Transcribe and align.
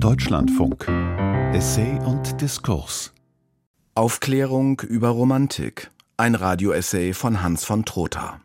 Deutschlandfunk 0.00 0.86
Essay 1.52 1.98
und 2.06 2.40
Diskurs 2.40 3.12
Aufklärung 3.96 4.80
über 4.80 5.08
Romantik. 5.08 5.90
Ein 6.16 6.36
Radioessay 6.36 7.14
von 7.14 7.42
Hans 7.42 7.64
von 7.64 7.84
Trotha. 7.84 8.40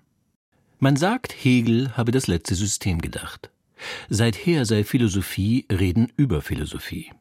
Man 0.79 0.95
sagt, 0.95 1.31
Hegel 1.31 1.95
habe 1.95 2.11
das 2.11 2.25
letzte 2.25 2.55
System 2.55 3.01
gedacht. 3.01 3.51
Seither 4.09 4.65
sei 4.65 4.83
Philosophie 4.83 5.67
Reden 5.71 6.11
über 6.17 6.41
Philosophie. 6.41 7.11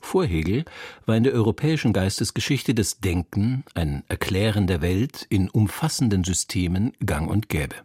Vor 0.00 0.24
Hegel 0.24 0.64
war 1.04 1.16
in 1.16 1.24
der 1.24 1.34
europäischen 1.34 1.92
Geistesgeschichte 1.92 2.74
das 2.74 3.00
Denken, 3.00 3.64
ein 3.74 4.02
Erklären 4.08 4.66
der 4.66 4.80
Welt 4.80 5.26
in 5.28 5.50
umfassenden 5.50 6.24
Systemen 6.24 6.92
gang 7.04 7.30
und 7.30 7.50
gäbe. 7.50 7.76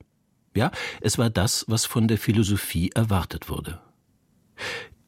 Ja, 0.55 0.71
es 1.01 1.17
war 1.17 1.29
das, 1.29 1.65
was 1.67 1.85
von 1.85 2.07
der 2.07 2.17
Philosophie 2.17 2.89
erwartet 2.95 3.49
wurde. 3.49 3.81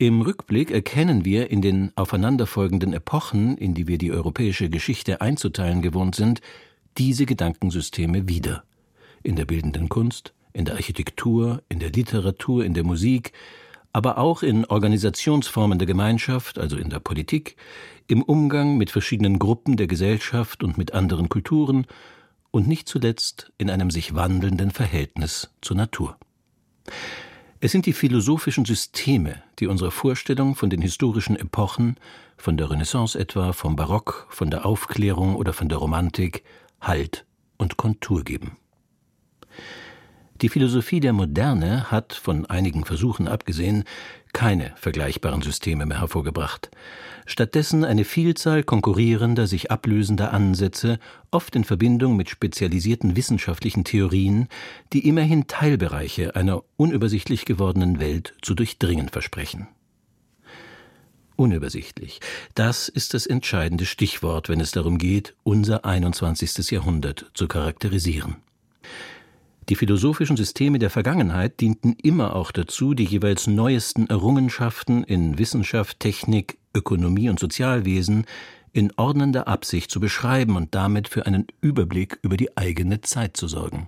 Im 0.02 0.21
Rückblick 0.21 0.71
erkennen 0.71 1.25
wir 1.25 1.52
in 1.52 1.61
den 1.61 1.91
aufeinanderfolgenden 1.95 2.91
Epochen, 2.91 3.55
in 3.55 3.76
die 3.76 3.88
wir 3.88 3.99
die 3.99 4.12
europäische 4.12 4.67
Geschichte 4.67 5.21
einzuteilen 5.21 5.84
gewohnt 5.84 6.16
sind, 6.16 6.41
diese 6.98 7.27
Gedankensysteme 7.27 8.27
wieder. 8.27 8.63
In 9.21 9.35
der 9.35 9.45
bildenden 9.45 9.90
Kunst, 9.90 10.34
in 10.53 10.66
der 10.66 10.73
Architektur, 10.73 11.62
in 11.70 11.77
der 11.77 11.91
Literatur, 11.91 12.66
in 12.66 12.73
der 12.73 12.84
Musik, 12.84 13.34
aber 13.93 14.17
auch 14.17 14.41
in 14.41 14.66
Organisationsformen 14.66 15.77
der 15.77 15.85
Gemeinschaft, 15.85 16.57
also 16.57 16.77
in 16.77 16.90
der 16.90 16.99
Politik, 16.99 17.55
im 18.07 18.23
Umgang 18.23 18.77
mit 18.77 18.90
verschiedenen 18.90 19.38
Gruppen 19.38 19.77
der 19.77 19.85
Gesellschaft 19.85 20.63
und 20.63 20.79
mit 20.79 20.95
anderen 20.95 21.29
Kulturen 21.29 21.85
und 22.49 22.68
nicht 22.68 22.90
zuletzt 22.90 23.52
in 23.59 23.70
einem 23.70 23.91
sich 23.91 24.15
wandelnden 24.15 24.71
Verhältnis 24.71 25.52
zur 25.62 25.77
Natur. 25.77 26.18
Es 27.63 27.71
sind 27.71 27.85
die 27.85 27.93
philosophischen 27.93 28.65
Systeme, 28.65 29.43
die 29.59 29.67
unsere 29.67 29.91
Vorstellung 29.91 30.55
von 30.55 30.71
den 30.71 30.81
historischen 30.81 31.35
Epochen, 31.35 31.95
von 32.35 32.57
der 32.57 32.71
Renaissance 32.71 33.17
etwa, 33.17 33.53
vom 33.53 33.75
Barock, 33.75 34.25
von 34.31 34.49
der 34.49 34.65
Aufklärung 34.65 35.35
oder 35.35 35.53
von 35.53 35.70
der 35.70 35.77
Romantik, 35.77 36.43
Halt 36.81 37.23
und 37.57 37.77
Kontur 37.77 38.23
geben. 38.23 38.57
Die 40.41 40.49
Philosophie 40.49 41.01
der 41.01 41.13
Moderne 41.13 41.91
hat, 41.91 42.13
von 42.13 42.48
einigen 42.48 42.84
Versuchen 42.84 43.27
abgesehen, 43.27 43.84
keine 44.34 44.74
vergleichbaren 44.76 45.41
Systeme 45.41 45.85
mehr 45.85 45.99
hervorgebracht. 45.99 46.71
Stattdessen 47.26 47.85
eine 47.85 48.04
Vielzahl 48.04 48.63
konkurrierender, 48.63 49.48
sich 49.48 49.71
ablösender 49.71 50.34
Ansätze, 50.34 50.99
oft 51.29 51.55
in 51.55 51.63
Verbindung 51.63 52.18
mit 52.18 52.29
spezialisierten 52.29 53.15
wissenschaftlichen 53.15 53.84
Theorien, 53.84 54.48
die 54.93 55.07
immerhin 55.07 55.48
Teilbereiche 55.48 56.35
einer 56.35 56.63
unübersichtlich 56.77 57.46
gewordenen 57.46 57.99
Welt 57.99 58.34
zu 58.41 58.55
durchdringen 58.55 59.09
versprechen. 59.09 59.68
Unübersichtlich. 61.35 62.20
Das 62.54 62.87
ist 62.87 63.13
das 63.13 63.26
entscheidende 63.26 63.85
Stichwort, 63.85 64.50
wenn 64.50 64.59
es 64.59 64.72
darum 64.72 64.97
geht, 64.97 65.34
unser 65.44 65.85
21. 65.85 66.69
Jahrhundert 66.69 67.31
zu 67.34 67.47
charakterisieren. 67.47 68.35
Die 69.72 69.78
philosophischen 69.78 70.36
Systeme 70.36 70.80
der 70.80 70.90
Vergangenheit 70.90 71.62
dienten 71.62 71.94
immer 71.94 72.36
auch 72.36 72.52
dazu, 72.52 72.94
die 72.94 73.06
jeweils 73.06 73.47
neuesten 73.47 74.06
Errungenschaften 74.08 75.06
in 75.06 75.38
Wissenschaft, 75.40 76.02
Technik, 76.02 76.58
Ökonomie 76.75 77.30
und 77.30 77.40
Sozialwesen 77.40 78.25
in 78.74 78.92
ordnender 78.97 79.47
Absicht 79.47 79.90
zu 79.90 80.02
beschreiben 80.02 80.58
und 80.58 80.75
damit 80.75 81.08
für 81.08 81.25
einen 81.25 81.47
Überblick 81.62 82.19
über 82.22 82.36
die 82.36 82.58
eigene 82.58 83.00
Zeit 83.00 83.38
zu 83.38 83.47
sorgen. 83.47 83.88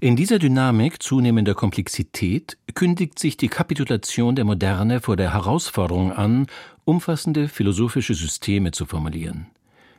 In 0.00 0.16
dieser 0.16 0.38
Dynamik 0.38 1.02
zunehmender 1.02 1.54
Komplexität 1.54 2.56
kündigt 2.72 3.18
sich 3.18 3.36
die 3.36 3.48
Kapitulation 3.48 4.36
der 4.36 4.46
Moderne 4.46 5.02
vor 5.02 5.16
der 5.16 5.34
Herausforderung 5.34 6.12
an, 6.12 6.46
umfassende 6.86 7.46
philosophische 7.46 8.14
Systeme 8.14 8.70
zu 8.70 8.86
formulieren. 8.86 9.48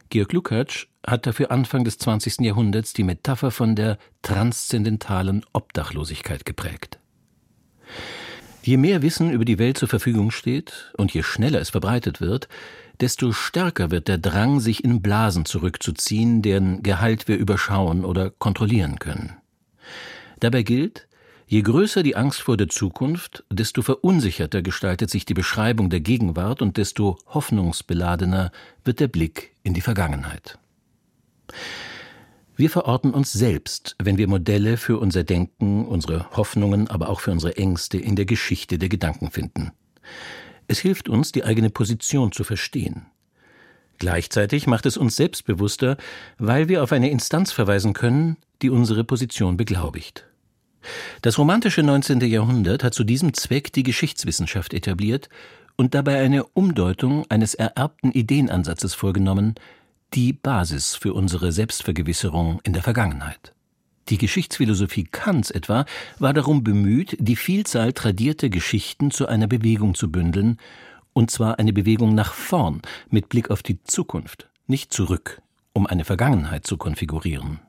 Georg 0.09 0.33
Lukács 0.33 0.87
hat 1.05 1.25
dafür 1.27 1.51
Anfang 1.51 1.83
des 1.83 1.97
20. 1.97 2.39
Jahrhunderts 2.41 2.93
die 2.93 3.03
Metapher 3.03 3.51
von 3.51 3.75
der 3.75 3.97
transzendentalen 4.21 5.45
Obdachlosigkeit 5.53 6.45
geprägt. 6.45 6.99
Je 8.63 8.77
mehr 8.77 9.01
Wissen 9.01 9.31
über 9.31 9.45
die 9.45 9.59
Welt 9.59 9.77
zur 9.77 9.87
Verfügung 9.87 10.31
steht 10.31 10.91
und 10.97 11.13
je 11.13 11.21
schneller 11.21 11.61
es 11.61 11.69
verbreitet 11.69 12.19
wird, 12.19 12.47
desto 12.99 13.31
stärker 13.31 13.91
wird 13.91 14.07
der 14.07 14.17
Drang, 14.17 14.59
sich 14.59 14.83
in 14.83 15.01
Blasen 15.01 15.45
zurückzuziehen, 15.45 16.41
deren 16.41 16.81
Gehalt 16.81 17.27
wir 17.27 17.37
überschauen 17.37 18.05
oder 18.05 18.31
kontrollieren 18.31 18.97
können. 18.97 19.35
Dabei 20.39 20.63
gilt, 20.63 21.07
Je 21.47 21.61
größer 21.61 22.01
die 22.01 22.15
Angst 22.15 22.41
vor 22.41 22.57
der 22.57 22.69
Zukunft, 22.69 23.43
desto 23.51 23.83
verunsicherter 23.83 24.63
gestaltet 24.63 25.11
sich 25.11 25.25
die 25.25 25.35
Beschreibung 25.35 25.91
der 25.91 25.99
Gegenwart 25.99 26.61
und 26.61 26.77
desto 26.77 27.19
hoffnungsbeladener 27.27 28.51
wird 28.83 28.99
der 28.99 29.07
Blick 29.07 29.53
in 29.61 29.75
die 29.75 29.81
Vergangenheit. 29.81 30.57
Wir 32.55 32.69
verorten 32.69 33.11
uns 33.11 33.31
selbst, 33.31 33.95
wenn 34.01 34.17
wir 34.17 34.27
Modelle 34.27 34.77
für 34.77 34.97
unser 34.97 35.23
Denken, 35.23 35.85
unsere 35.85 36.31
Hoffnungen, 36.31 36.89
aber 36.89 37.09
auch 37.09 37.19
für 37.19 37.31
unsere 37.31 37.57
Ängste 37.57 37.99
in 37.99 38.15
der 38.15 38.25
Geschichte 38.25 38.79
der 38.79 38.89
Gedanken 38.89 39.29
finden. 39.29 39.71
Es 40.67 40.79
hilft 40.79 41.09
uns, 41.09 41.31
die 41.31 41.43
eigene 41.43 41.69
Position 41.69 42.31
zu 42.31 42.43
verstehen. 42.43 43.05
Gleichzeitig 43.99 44.65
macht 44.65 44.85
es 44.85 44.97
uns 44.97 45.15
selbstbewusster, 45.15 45.97
weil 46.39 46.69
wir 46.69 46.81
auf 46.81 46.91
eine 46.91 47.11
Instanz 47.11 47.51
verweisen 47.51 47.93
können, 47.93 48.37
die 48.61 48.69
unsere 48.69 49.03
Position 49.03 49.57
beglaubigt. 49.57 50.25
Das 51.21 51.37
romantische 51.37 51.83
19. 51.83 52.21
Jahrhundert 52.21 52.83
hat 52.83 52.93
zu 52.93 53.03
diesem 53.03 53.33
Zweck 53.33 53.73
die 53.73 53.83
Geschichtswissenschaft 53.83 54.73
etabliert 54.73 55.29
und 55.75 55.93
dabei 55.93 56.19
eine 56.19 56.45
Umdeutung 56.45 57.25
eines 57.29 57.53
ererbten 57.53 58.11
Ideenansatzes 58.11 58.93
vorgenommen, 58.93 59.55
die 60.13 60.33
Basis 60.33 60.95
für 60.95 61.13
unsere 61.13 61.51
Selbstvergewisserung 61.51 62.61
in 62.63 62.73
der 62.73 62.83
Vergangenheit. 62.83 63.53
Die 64.09 64.17
Geschichtsphilosophie 64.17 65.05
Kants 65.05 65.49
etwa 65.49 65.85
war 66.19 66.33
darum 66.33 66.63
bemüht, 66.63 67.17
die 67.19 67.35
Vielzahl 67.35 67.91
tradierter 67.91 68.49
Geschichten 68.49 69.09
zu 69.09 69.27
einer 69.27 69.47
Bewegung 69.47 69.95
zu 69.95 70.11
bündeln, 70.11 70.57
und 71.13 71.31
zwar 71.31 71.59
eine 71.59 71.73
Bewegung 71.73 72.13
nach 72.13 72.33
vorn 72.33 72.81
mit 73.09 73.29
Blick 73.29 73.49
auf 73.49 73.63
die 73.63 73.81
Zukunft, 73.83 74.47
nicht 74.67 74.93
zurück, 74.93 75.41
um 75.73 75.87
eine 75.87 76.05
Vergangenheit 76.05 76.67
zu 76.67 76.77
konfigurieren. 76.77 77.59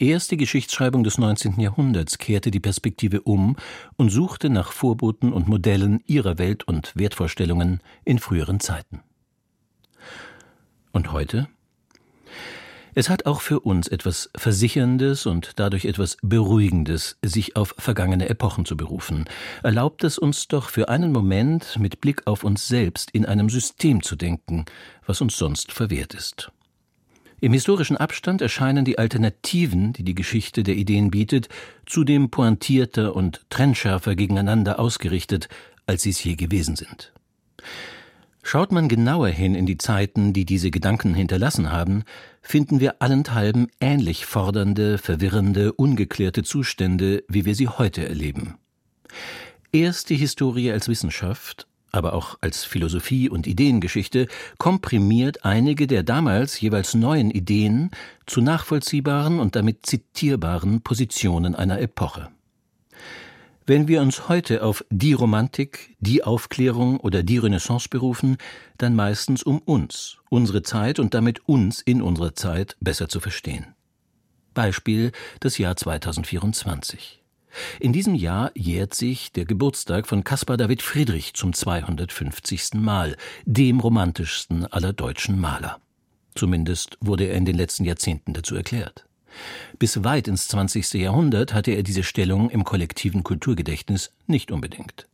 Erst 0.00 0.30
die 0.30 0.36
Geschichtsschreibung 0.36 1.02
des 1.02 1.18
19. 1.18 1.58
Jahrhunderts 1.58 2.18
kehrte 2.18 2.52
die 2.52 2.60
Perspektive 2.60 3.22
um 3.22 3.56
und 3.96 4.10
suchte 4.10 4.48
nach 4.48 4.70
Vorboten 4.70 5.32
und 5.32 5.48
Modellen 5.48 6.04
ihrer 6.06 6.38
Welt- 6.38 6.62
und 6.62 6.92
Wertvorstellungen 6.94 7.80
in 8.04 8.20
früheren 8.20 8.60
Zeiten. 8.60 9.02
Und 10.92 11.10
heute? 11.10 11.48
Es 12.94 13.10
hat 13.10 13.26
auch 13.26 13.40
für 13.40 13.58
uns 13.58 13.88
etwas 13.88 14.30
Versicherndes 14.36 15.26
und 15.26 15.54
dadurch 15.56 15.84
etwas 15.84 16.16
Beruhigendes, 16.22 17.18
sich 17.24 17.56
auf 17.56 17.74
vergangene 17.76 18.28
Epochen 18.28 18.66
zu 18.66 18.76
berufen. 18.76 19.24
Erlaubt 19.64 20.04
es 20.04 20.16
uns 20.16 20.46
doch 20.46 20.68
für 20.68 20.88
einen 20.88 21.10
Moment 21.10 21.76
mit 21.80 22.00
Blick 22.00 22.24
auf 22.28 22.44
uns 22.44 22.68
selbst 22.68 23.10
in 23.10 23.26
einem 23.26 23.50
System 23.50 24.04
zu 24.04 24.14
denken, 24.14 24.64
was 25.06 25.20
uns 25.20 25.36
sonst 25.36 25.72
verwehrt 25.72 26.14
ist. 26.14 26.52
Im 27.40 27.52
historischen 27.52 27.96
Abstand 27.96 28.42
erscheinen 28.42 28.84
die 28.84 28.98
Alternativen, 28.98 29.92
die 29.92 30.02
die 30.02 30.16
Geschichte 30.16 30.64
der 30.64 30.74
Ideen 30.74 31.10
bietet, 31.10 31.48
zudem 31.86 32.30
pointierter 32.30 33.14
und 33.14 33.42
trennschärfer 33.48 34.16
gegeneinander 34.16 34.80
ausgerichtet, 34.80 35.48
als 35.86 36.02
sie 36.02 36.10
es 36.10 36.22
je 36.22 36.34
gewesen 36.34 36.74
sind. 36.74 37.12
Schaut 38.42 38.72
man 38.72 38.88
genauer 38.88 39.28
hin 39.28 39.54
in 39.54 39.66
die 39.66 39.78
Zeiten, 39.78 40.32
die 40.32 40.46
diese 40.46 40.70
Gedanken 40.70 41.14
hinterlassen 41.14 41.70
haben, 41.70 42.04
finden 42.40 42.80
wir 42.80 43.02
allenthalben 43.02 43.68
ähnlich 43.80 44.26
fordernde, 44.26 44.98
verwirrende, 44.98 45.72
ungeklärte 45.72 46.42
Zustände, 46.42 47.24
wie 47.28 47.44
wir 47.44 47.54
sie 47.54 47.68
heute 47.68 48.08
erleben. 48.08 48.54
Erst 49.70 50.10
die 50.10 50.16
Historie 50.16 50.72
als 50.72 50.88
Wissenschaft, 50.88 51.68
aber 51.92 52.12
auch 52.12 52.38
als 52.40 52.64
Philosophie 52.64 53.28
und 53.28 53.46
Ideengeschichte 53.46 54.28
komprimiert 54.58 55.44
einige 55.44 55.86
der 55.86 56.02
damals 56.02 56.60
jeweils 56.60 56.94
neuen 56.94 57.30
Ideen 57.30 57.90
zu 58.26 58.40
nachvollziehbaren 58.40 59.40
und 59.40 59.56
damit 59.56 59.86
zitierbaren 59.86 60.82
Positionen 60.82 61.54
einer 61.54 61.80
Epoche. 61.80 62.28
Wenn 63.66 63.86
wir 63.86 64.00
uns 64.00 64.30
heute 64.30 64.62
auf 64.62 64.82
die 64.88 65.12
Romantik, 65.12 65.94
die 66.00 66.24
Aufklärung 66.24 67.00
oder 67.00 67.22
die 67.22 67.36
Renaissance 67.36 67.90
berufen, 67.90 68.38
dann 68.78 68.94
meistens 68.94 69.42
um 69.42 69.58
uns, 69.58 70.16
unsere 70.30 70.62
Zeit 70.62 70.98
und 70.98 71.12
damit 71.12 71.46
uns 71.46 71.82
in 71.82 72.00
unserer 72.00 72.34
Zeit 72.34 72.78
besser 72.80 73.10
zu 73.10 73.20
verstehen. 73.20 73.74
Beispiel 74.54 75.12
das 75.40 75.58
Jahr 75.58 75.76
2024. 75.76 77.22
In 77.80 77.92
diesem 77.92 78.14
Jahr 78.14 78.50
jährt 78.54 78.94
sich 78.94 79.32
der 79.32 79.44
Geburtstag 79.44 80.06
von 80.06 80.24
Caspar 80.24 80.56
David 80.56 80.82
Friedrich 80.82 81.34
zum 81.34 81.52
250. 81.52 82.74
Mal, 82.74 83.16
dem 83.44 83.80
romantischsten 83.80 84.66
aller 84.66 84.92
deutschen 84.92 85.40
Maler. 85.40 85.80
Zumindest 86.34 86.98
wurde 87.00 87.24
er 87.24 87.36
in 87.36 87.44
den 87.44 87.56
letzten 87.56 87.84
Jahrzehnten 87.84 88.32
dazu 88.32 88.54
erklärt. 88.54 89.06
Bis 89.78 90.04
weit 90.04 90.28
ins 90.28 90.48
20. 90.48 90.94
Jahrhundert 90.94 91.54
hatte 91.54 91.72
er 91.72 91.82
diese 91.82 92.02
Stellung 92.02 92.50
im 92.50 92.64
kollektiven 92.64 93.22
Kulturgedächtnis 93.22 94.12
nicht 94.26 94.50
unbedingt. 94.50 95.06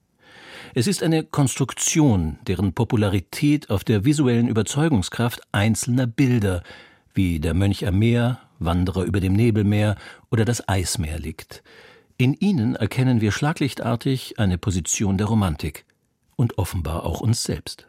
Es 0.75 0.87
ist 0.87 1.03
eine 1.03 1.23
Konstruktion, 1.25 2.39
deren 2.47 2.73
Popularität 2.73 3.71
auf 3.71 3.85
der 3.85 4.05
visuellen 4.05 4.49
Überzeugungskraft 4.49 5.41
einzelner 5.53 6.07
Bilder, 6.07 6.63
wie 7.13 7.39
der 7.39 7.55
Mönch 7.55 7.87
am 7.87 7.99
Meer, 7.99 8.41
Wanderer 8.59 9.05
über 9.05 9.21
dem 9.21 9.35
Nebelmeer 9.35 9.97
oder 10.31 10.45
das 10.45 10.69
Eismeer 10.69 11.19
liegt. 11.19 11.63
In 12.17 12.35
ihnen 12.35 12.77
erkennen 12.77 13.21
wir 13.21 13.33
schlaglichtartig 13.33 14.39
eine 14.39 14.57
Position 14.57 15.19
der 15.19 15.27
Romantik 15.27 15.85
und 16.37 16.59
offenbar 16.59 17.05
auch 17.05 17.21
uns 17.21 17.43
selbst. 17.43 17.89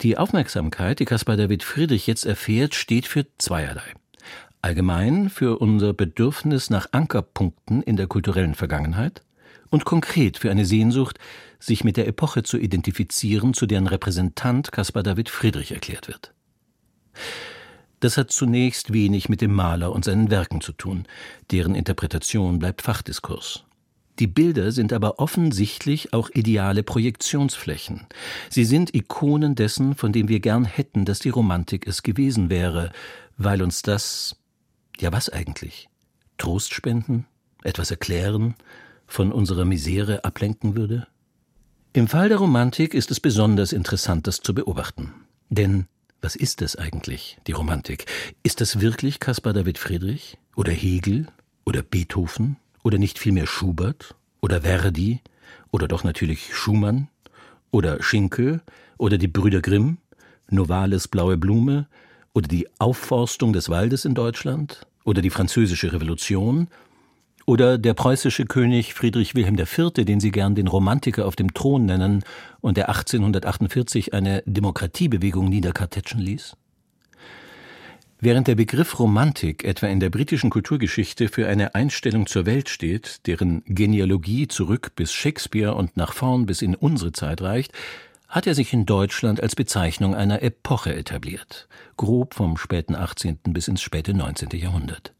Die 0.00 0.18
Aufmerksamkeit, 0.18 0.98
die 0.98 1.04
Caspar 1.04 1.36
David 1.36 1.62
Friedrich 1.62 2.08
jetzt 2.08 2.26
erfährt, 2.26 2.74
steht 2.74 3.06
für 3.06 3.26
zweierlei. 3.38 3.94
Allgemein 4.60 5.30
für 5.30 5.58
unser 5.58 5.92
Bedürfnis 5.92 6.68
nach 6.68 6.88
Ankerpunkten 6.90 7.80
in 7.82 7.96
der 7.96 8.08
kulturellen 8.08 8.56
Vergangenheit 8.56 9.22
und 9.70 9.84
konkret 9.84 10.36
für 10.36 10.50
eine 10.50 10.64
Sehnsucht, 10.64 11.18
sich 11.60 11.84
mit 11.84 11.96
der 11.96 12.08
Epoche 12.08 12.42
zu 12.42 12.58
identifizieren, 12.58 13.54
zu 13.54 13.66
deren 13.66 13.86
Repräsentant 13.86 14.72
Caspar 14.72 15.04
David 15.04 15.28
Friedrich 15.28 15.70
erklärt 15.70 16.08
wird. 16.08 16.34
Das 18.00 18.16
hat 18.16 18.30
zunächst 18.30 18.92
wenig 18.92 19.28
mit 19.28 19.40
dem 19.40 19.54
Maler 19.54 19.92
und 19.92 20.04
seinen 20.04 20.30
Werken 20.30 20.60
zu 20.60 20.72
tun, 20.72 21.06
deren 21.50 21.74
Interpretation 21.74 22.58
bleibt 22.58 22.82
Fachdiskurs. 22.82 23.64
Die 24.18 24.26
Bilder 24.26 24.72
sind 24.72 24.92
aber 24.92 25.20
offensichtlich 25.20 26.12
auch 26.12 26.30
ideale 26.30 26.82
Projektionsflächen. 26.82 28.06
Sie 28.50 28.64
sind 28.64 28.94
Ikonen 28.94 29.54
dessen, 29.54 29.94
von 29.94 30.12
dem 30.12 30.28
wir 30.28 30.40
gern 30.40 30.64
hätten, 30.64 31.04
dass 31.04 31.20
die 31.20 31.28
Romantik 31.28 31.86
es 31.86 32.02
gewesen 32.02 32.50
wäre, 32.50 32.90
weil 33.36 33.62
uns 33.62 33.82
das, 33.82 34.36
ja 34.98 35.12
was 35.12 35.28
eigentlich, 35.28 35.88
Trost 36.36 36.74
spenden, 36.74 37.26
etwas 37.62 37.90
erklären, 37.90 38.54
von 39.06 39.32
unserer 39.32 39.64
Misere 39.64 40.24
ablenken 40.24 40.76
würde? 40.76 41.06
Im 41.92 42.08
Fall 42.08 42.28
der 42.28 42.38
Romantik 42.38 42.94
ist 42.94 43.10
es 43.10 43.20
besonders 43.20 43.72
interessant, 43.72 44.26
das 44.26 44.40
zu 44.40 44.54
beobachten. 44.54 45.14
Denn 45.48 45.86
was 46.20 46.36
ist 46.36 46.62
es 46.62 46.76
eigentlich, 46.76 47.38
die 47.46 47.52
Romantik? 47.52 48.06
Ist 48.42 48.60
das 48.60 48.80
wirklich 48.80 49.20
Caspar 49.20 49.52
David 49.52 49.78
Friedrich 49.78 50.38
oder 50.56 50.72
Hegel 50.72 51.28
oder 51.64 51.82
Beethoven 51.82 52.56
oder 52.82 52.98
nicht 52.98 53.18
vielmehr 53.18 53.46
Schubert 53.46 54.14
oder 54.40 54.62
Verdi 54.62 55.20
oder 55.70 55.86
doch 55.86 56.04
natürlich 56.04 56.54
Schumann 56.54 57.08
oder 57.70 58.02
Schinkel 58.02 58.62
oder 58.96 59.18
die 59.18 59.28
Brüder 59.28 59.60
Grimm, 59.60 59.98
Novales 60.50 61.08
Blaue 61.08 61.36
Blume 61.36 61.86
oder 62.34 62.48
die 62.48 62.68
Aufforstung 62.78 63.52
des 63.52 63.68
Waldes 63.68 64.04
in 64.04 64.14
Deutschland 64.14 64.86
oder 65.04 65.22
die 65.22 65.30
Französische 65.30 65.92
Revolution 65.92 66.68
oder 67.48 67.78
der 67.78 67.94
preußische 67.94 68.44
König 68.44 68.92
Friedrich 68.92 69.34
Wilhelm 69.34 69.58
IV., 69.58 69.90
den 69.94 70.20
Sie 70.20 70.30
gern 70.30 70.54
den 70.54 70.66
Romantiker 70.66 71.24
auf 71.24 71.34
dem 71.34 71.54
Thron 71.54 71.86
nennen 71.86 72.22
und 72.60 72.76
der 72.76 72.90
1848 72.90 74.12
eine 74.12 74.42
Demokratiebewegung 74.44 75.48
niederkartätschen 75.48 76.20
ließ? 76.20 76.58
Während 78.20 78.48
der 78.48 78.54
Begriff 78.54 78.98
Romantik 78.98 79.64
etwa 79.64 79.86
in 79.86 79.98
der 79.98 80.10
britischen 80.10 80.50
Kulturgeschichte 80.50 81.28
für 81.28 81.48
eine 81.48 81.74
Einstellung 81.74 82.26
zur 82.26 82.44
Welt 82.44 82.68
steht, 82.68 83.26
deren 83.26 83.62
Genealogie 83.64 84.46
zurück 84.46 84.92
bis 84.94 85.14
Shakespeare 85.14 85.74
und 85.74 85.96
nach 85.96 86.12
vorn 86.12 86.44
bis 86.44 86.60
in 86.60 86.74
unsere 86.74 87.12
Zeit 87.12 87.40
reicht, 87.40 87.72
hat 88.28 88.46
er 88.46 88.54
sich 88.54 88.74
in 88.74 88.84
Deutschland 88.84 89.42
als 89.42 89.56
Bezeichnung 89.56 90.14
einer 90.14 90.42
Epoche 90.42 90.94
etabliert, 90.94 91.66
grob 91.96 92.34
vom 92.34 92.58
späten 92.58 92.94
18. 92.94 93.38
bis 93.44 93.68
ins 93.68 93.80
späte 93.80 94.12
19. 94.12 94.50
Jahrhundert. 94.50 95.14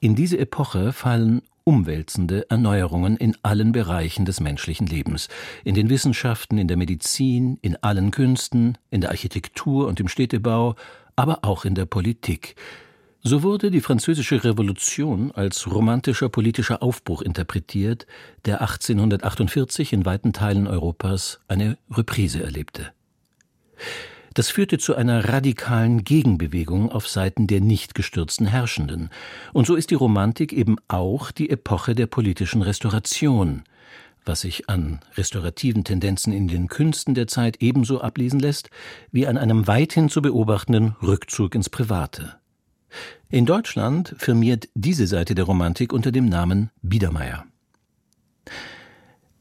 In 0.00 0.14
diese 0.14 0.38
Epoche 0.38 0.92
fallen 0.92 1.42
umwälzende 1.64 2.48
Erneuerungen 2.50 3.16
in 3.16 3.36
allen 3.42 3.72
Bereichen 3.72 4.26
des 4.26 4.40
menschlichen 4.40 4.86
Lebens, 4.86 5.28
in 5.64 5.74
den 5.74 5.88
Wissenschaften, 5.88 6.58
in 6.58 6.68
der 6.68 6.76
Medizin, 6.76 7.58
in 7.62 7.76
allen 7.76 8.10
Künsten, 8.10 8.76
in 8.90 9.00
der 9.00 9.10
Architektur 9.10 9.86
und 9.86 9.98
im 9.98 10.08
Städtebau, 10.08 10.76
aber 11.16 11.38
auch 11.42 11.64
in 11.64 11.74
der 11.74 11.86
Politik. 11.86 12.54
So 13.22 13.42
wurde 13.42 13.70
die 13.70 13.80
Französische 13.80 14.44
Revolution 14.44 15.32
als 15.32 15.72
romantischer 15.72 16.28
politischer 16.28 16.82
Aufbruch 16.82 17.22
interpretiert, 17.22 18.06
der 18.44 18.60
1848 18.60 19.94
in 19.94 20.04
weiten 20.04 20.34
Teilen 20.34 20.66
Europas 20.66 21.40
eine 21.48 21.78
Reprise 21.90 22.42
erlebte. 22.42 22.92
Das 24.34 24.50
führte 24.50 24.78
zu 24.78 24.96
einer 24.96 25.28
radikalen 25.28 26.02
Gegenbewegung 26.02 26.90
auf 26.90 27.08
Seiten 27.08 27.46
der 27.46 27.60
nicht 27.60 27.94
gestürzten 27.94 28.46
Herrschenden. 28.46 29.10
Und 29.52 29.66
so 29.68 29.76
ist 29.76 29.90
die 29.90 29.94
Romantik 29.94 30.52
eben 30.52 30.76
auch 30.88 31.30
die 31.30 31.50
Epoche 31.50 31.94
der 31.94 32.08
politischen 32.08 32.60
Restauration, 32.60 33.62
was 34.24 34.40
sich 34.40 34.68
an 34.68 34.98
restaurativen 35.16 35.84
Tendenzen 35.84 36.32
in 36.32 36.48
den 36.48 36.66
Künsten 36.66 37.14
der 37.14 37.28
Zeit 37.28 37.58
ebenso 37.60 38.00
ablesen 38.00 38.40
lässt, 38.40 38.70
wie 39.12 39.28
an 39.28 39.38
einem 39.38 39.68
weithin 39.68 40.08
zu 40.08 40.20
beobachtenden 40.20 40.96
Rückzug 41.00 41.54
ins 41.54 41.70
Private. 41.70 42.34
In 43.28 43.46
Deutschland 43.46 44.16
firmiert 44.18 44.68
diese 44.74 45.06
Seite 45.06 45.36
der 45.36 45.44
Romantik 45.44 45.92
unter 45.92 46.10
dem 46.10 46.26
Namen 46.26 46.70
Biedermeier. 46.82 47.44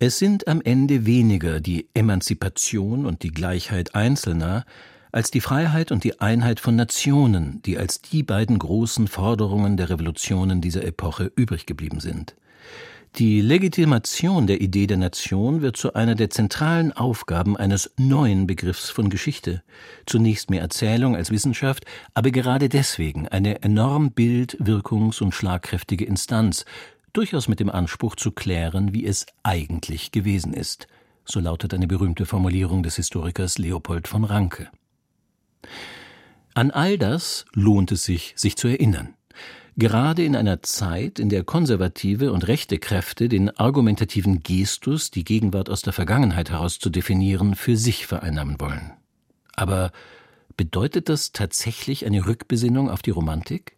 Es 0.05 0.19
sind 0.19 0.50
am 0.50 0.59
Ende 0.59 1.05
weniger 1.05 1.61
die 1.61 1.88
Emanzipation 1.94 3.05
und 3.05 3.23
die 3.23 3.31
Gleichheit 3.31 3.95
Einzelner 3.95 4.65
als 5.13 5.31
die 5.31 5.39
Freiheit 5.39 5.94
und 5.94 6.03
die 6.03 6.19
Einheit 6.19 6.59
von 6.59 6.75
Nationen, 6.75 7.61
die 7.61 7.77
als 7.77 8.01
die 8.01 8.21
beiden 8.21 8.59
großen 8.59 9.07
Forderungen 9.07 9.77
der 9.77 9.89
Revolutionen 9.89 10.59
dieser 10.59 10.83
Epoche 10.83 11.31
übrig 11.38 11.65
geblieben 11.65 12.01
sind. 12.01 12.35
Die 13.15 13.39
Legitimation 13.39 14.45
der 14.45 14.59
Idee 14.59 14.88
der 14.88 14.97
Nation 14.97 15.61
wird 15.61 15.77
zu 15.77 15.94
einer 15.94 16.15
der 16.15 16.31
zentralen 16.31 16.91
Aufgaben 16.91 17.55
eines 17.55 17.94
neuen 17.95 18.45
Begriffs 18.45 18.89
von 18.89 19.09
Geschichte. 19.09 19.61
Zunächst 20.07 20.50
mehr 20.50 20.61
Erzählung 20.61 21.15
als 21.15 21.29
Wissenschaft, 21.29 21.85
aber 22.13 22.31
gerade 22.31 22.67
deswegen 22.69 23.27
eine 23.29 23.61
enorm 23.61 24.11
bild-, 24.11 24.57
wirkungs- 24.59 25.21
und 25.21 25.33
schlagkräftige 25.33 26.05
Instanz, 26.05 26.65
durchaus 27.13 27.48
mit 27.48 27.60
dem 27.60 27.69
Anspruch 27.69 28.15
zu 28.15 28.31
klären, 28.31 28.94
wie 28.94 29.06
es 29.06 29.25
eigentlich 29.44 30.12
gewesen 30.12 30.54
ist. 30.54 30.88
So 31.25 31.39
lautet 31.39 31.74
eine 31.74 31.88
berühmte 31.88 32.25
Formulierung 32.25 32.83
des 32.83 32.98
Historikers 32.98 33.57
Leopold 33.57 34.07
von 34.07 34.24
Ranke. 34.24 34.69
An 36.54 36.71
all 36.71 36.98
das 36.98 37.45
lohnt 37.54 37.92
es 37.92 38.04
sich, 38.04 38.33
sich 38.36 38.57
zu 38.57 38.68
erinnern. 38.68 39.15
Gerade 39.75 40.24
in 40.24 40.36
einer 40.36 40.62
Zeit, 40.62 41.18
in 41.18 41.30
der 41.30 41.44
konservative 41.44 42.31
und 42.31 42.48
rechte 42.48 42.77
Kräfte 42.77 43.27
den 43.27 43.50
argumentativen 43.57 44.44
Gestus, 44.44 45.10
die 45.10 45.24
Gegenwart 45.24 45.69
aus 45.69 45.81
der 45.81 45.94
Vergangenheit 45.94 46.51
heraus 46.51 46.77
zu 46.77 46.92
definieren, 46.92 47.56
für 47.56 47.75
sich 47.75 48.05
vereinnahmen 48.05 48.60
wollen. 48.60 48.91
Aber 49.55 49.91
bedeutet 50.58 51.10
das 51.10 51.32
tatsächlich 51.32 52.05
eine 52.05 52.27
Rückbesinnung 52.27 52.91
auf 52.91 53.01
die 53.01 53.10
Romantik? 53.10 53.77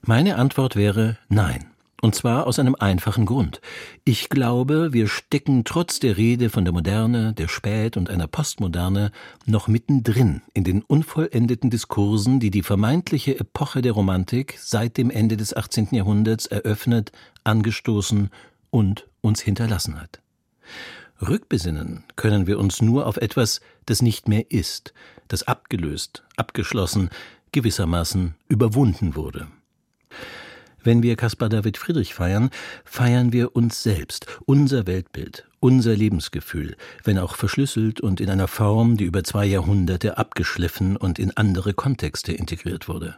Meine 0.00 0.36
Antwort 0.36 0.76
wäre 0.76 1.18
nein. 1.28 1.70
Und 2.00 2.14
zwar 2.14 2.46
aus 2.46 2.60
einem 2.60 2.76
einfachen 2.76 3.26
Grund. 3.26 3.60
Ich 4.04 4.28
glaube, 4.28 4.92
wir 4.92 5.08
stecken 5.08 5.64
trotz 5.64 5.98
der 5.98 6.16
Rede 6.16 6.48
von 6.48 6.64
der 6.64 6.72
Moderne, 6.72 7.32
der 7.32 7.48
Spät- 7.48 7.96
und 7.96 8.08
einer 8.08 8.28
Postmoderne 8.28 9.10
noch 9.46 9.66
mittendrin 9.66 10.42
in 10.54 10.62
den 10.62 10.82
unvollendeten 10.82 11.70
Diskursen, 11.70 12.38
die 12.38 12.50
die 12.50 12.62
vermeintliche 12.62 13.40
Epoche 13.40 13.82
der 13.82 13.92
Romantik 13.92 14.58
seit 14.60 14.96
dem 14.96 15.10
Ende 15.10 15.36
des 15.36 15.56
18. 15.56 15.88
Jahrhunderts 15.90 16.46
eröffnet, 16.46 17.10
angestoßen 17.42 18.30
und 18.70 19.08
uns 19.20 19.40
hinterlassen 19.40 20.00
hat. 20.00 20.20
Rückbesinnen 21.20 22.04
können 22.14 22.46
wir 22.46 22.60
uns 22.60 22.80
nur 22.80 23.06
auf 23.06 23.16
etwas, 23.16 23.60
das 23.86 24.02
nicht 24.02 24.28
mehr 24.28 24.52
ist, 24.52 24.94
das 25.26 25.42
abgelöst, 25.42 26.22
abgeschlossen, 26.36 27.10
gewissermaßen 27.50 28.36
überwunden 28.48 29.16
wurde. 29.16 29.48
Wenn 30.82 31.02
wir 31.02 31.16
Caspar 31.16 31.48
David 31.48 31.76
Friedrich 31.76 32.14
feiern, 32.14 32.50
feiern 32.84 33.32
wir 33.32 33.56
uns 33.56 33.82
selbst, 33.82 34.26
unser 34.46 34.86
Weltbild, 34.86 35.46
unser 35.60 35.94
Lebensgefühl, 35.96 36.76
wenn 37.04 37.18
auch 37.18 37.34
verschlüsselt 37.34 38.00
und 38.00 38.20
in 38.20 38.30
einer 38.30 38.48
Form, 38.48 38.96
die 38.96 39.04
über 39.04 39.24
zwei 39.24 39.44
Jahrhunderte 39.44 40.18
abgeschliffen 40.18 40.96
und 40.96 41.18
in 41.18 41.36
andere 41.36 41.74
Kontexte 41.74 42.32
integriert 42.32 42.88
wurde. 42.88 43.16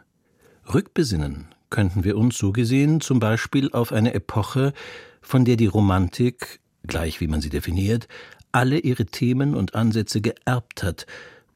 Rückbesinnen 0.72 1.48
könnten 1.68 2.04
wir 2.04 2.16
uns 2.16 2.38
so 2.38 2.52
gesehen 2.52 3.00
zum 3.00 3.20
Beispiel 3.20 3.70
auf 3.72 3.92
eine 3.92 4.14
Epoche, 4.14 4.72
von 5.20 5.44
der 5.44 5.56
die 5.56 5.66
Romantik, 5.66 6.60
gleich 6.86 7.20
wie 7.20 7.28
man 7.28 7.40
sie 7.40 7.50
definiert, 7.50 8.08
alle 8.52 8.78
ihre 8.78 9.06
Themen 9.06 9.54
und 9.54 9.74
Ansätze 9.74 10.20
geerbt 10.20 10.82
hat, 10.82 11.06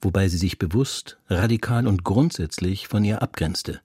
wobei 0.01 0.29
sie 0.29 0.39
sich 0.39 0.59
bewusst, 0.59 1.19
radikal 1.29 1.87
und 1.87 2.05
grundsätzlich 2.05 2.89
von 2.89 3.05
ihr 3.05 3.23
abgrenzte. 3.23 3.81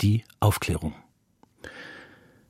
Die 0.00 0.24
Aufklärung. 0.40 0.94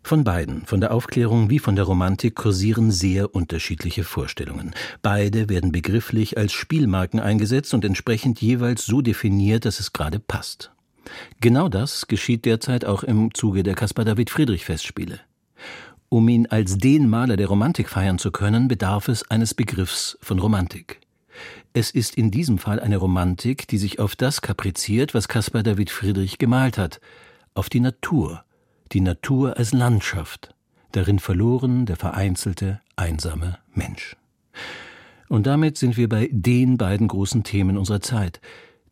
Von 0.07 0.23
beiden, 0.23 0.65
von 0.67 0.81
der 0.81 0.95
Aufklärung 0.95 1.51
wie 1.51 1.59
von 1.59 1.75
der 1.75 1.85
Romantik, 1.85 2.37
kursieren 2.37 2.93
sehr 2.93 3.35
unterschiedliche 3.35 4.05
Vorstellungen. 4.05 4.73
Beide 5.03 5.49
werden 5.49 5.73
begrifflich 5.73 6.39
als 6.39 6.53
Spielmarken 6.53 7.19
eingesetzt 7.19 7.75
und 7.75 7.85
entsprechend 7.85 8.41
jeweils 8.41 8.87
so 8.87 9.01
definiert, 9.01 9.65
dass 9.65 9.81
es 9.81 9.93
gerade 9.93 10.21
passt. 10.21 10.71
Genau 11.41 11.69
das 11.69 12.07
geschieht 12.07 12.45
derzeit 12.45 12.85
auch 12.85 13.03
im 13.03 13.35
Zuge 13.35 13.65
der 13.65 13.75
Caspar 13.75 14.05
David 14.05 14.31
Friedrich 14.31 14.65
Festspiele. 14.65 15.19
Um 16.09 16.29
ihn 16.29 16.47
als 16.47 16.79
den 16.79 17.11
Maler 17.11 17.37
der 17.37 17.49
Romantik 17.49 17.89
feiern 17.89 18.21
zu 18.21 18.31
können, 18.31 18.69
bedarf 18.69 19.09
es 19.09 19.29
eines 19.29 19.55
Begriffs 19.55 20.17
von 20.21 20.39
Romantik. 20.39 21.01
Es 21.73 21.91
ist 21.91 22.17
in 22.17 22.31
diesem 22.31 22.59
Fall 22.59 22.79
eine 22.79 22.99
Romantik, 22.99 23.67
die 23.67 23.79
sich 23.79 23.99
auf 23.99 24.15
das 24.15 24.41
kapriziert, 24.41 25.15
was 25.15 25.27
Caspar 25.27 25.65
David 25.65 25.91
Friedrich 25.91 26.39
gemalt 26.39 26.79
hat, 26.79 27.01
auf 27.55 27.69
die 27.69 27.81
Natur, 27.81 28.45
die 28.93 29.00
Natur 29.00 29.57
als 29.57 29.73
Landschaft, 29.73 30.55
darin 30.93 31.19
verloren 31.19 31.87
der 31.87 31.97
vereinzelte, 31.97 32.81
einsame 32.97 33.59
Mensch. 33.75 34.16
Und 35.28 35.47
damit 35.47 35.76
sind 35.76 35.97
wir 35.97 36.09
bei 36.09 36.28
den 36.33 36.78
beiden 36.78 37.09
großen 37.09 37.43
Themen 37.43 37.76
unserer 37.76 38.00
Zeit, 38.00 38.40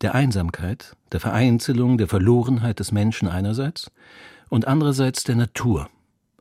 der 0.01 0.13
Einsamkeit, 0.13 0.95
der 1.11 1.19
Vereinzelung, 1.19 1.97
der 1.97 2.07
Verlorenheit 2.07 2.79
des 2.79 2.91
Menschen 2.91 3.27
einerseits 3.27 3.91
und 4.49 4.67
andererseits 4.67 5.23
der 5.23 5.35
Natur, 5.35 5.89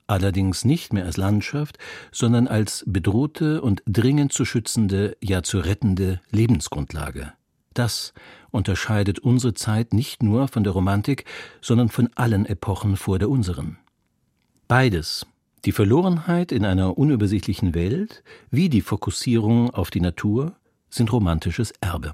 allerdings 0.06 0.64
nicht 0.64 0.92
mehr 0.92 1.04
als 1.04 1.16
Landschaft, 1.16 1.78
sondern 2.10 2.48
als 2.48 2.84
bedrohte 2.86 3.62
und 3.62 3.82
dringend 3.86 4.32
zu 4.32 4.44
schützende, 4.44 5.16
ja 5.22 5.42
zu 5.42 5.58
rettende 5.58 6.20
Lebensgrundlage. 6.30 7.32
Das 7.74 8.14
unterscheidet 8.50 9.18
unsere 9.18 9.54
Zeit 9.54 9.92
nicht 9.92 10.22
nur 10.22 10.48
von 10.48 10.64
der 10.64 10.72
Romantik, 10.72 11.24
sondern 11.60 11.88
von 11.88 12.08
allen 12.14 12.46
Epochen 12.46 12.96
vor 12.96 13.18
der 13.18 13.28
unseren. 13.28 13.78
Beides, 14.68 15.26
die 15.64 15.72
Verlorenheit 15.72 16.52
in 16.52 16.64
einer 16.64 16.96
unübersichtlichen 16.96 17.74
Welt 17.74 18.22
wie 18.50 18.68
die 18.68 18.80
Fokussierung 18.80 19.70
auf 19.70 19.90
die 19.90 20.00
Natur, 20.00 20.54
sind 20.88 21.12
romantisches 21.12 21.72
Erbe. 21.80 22.12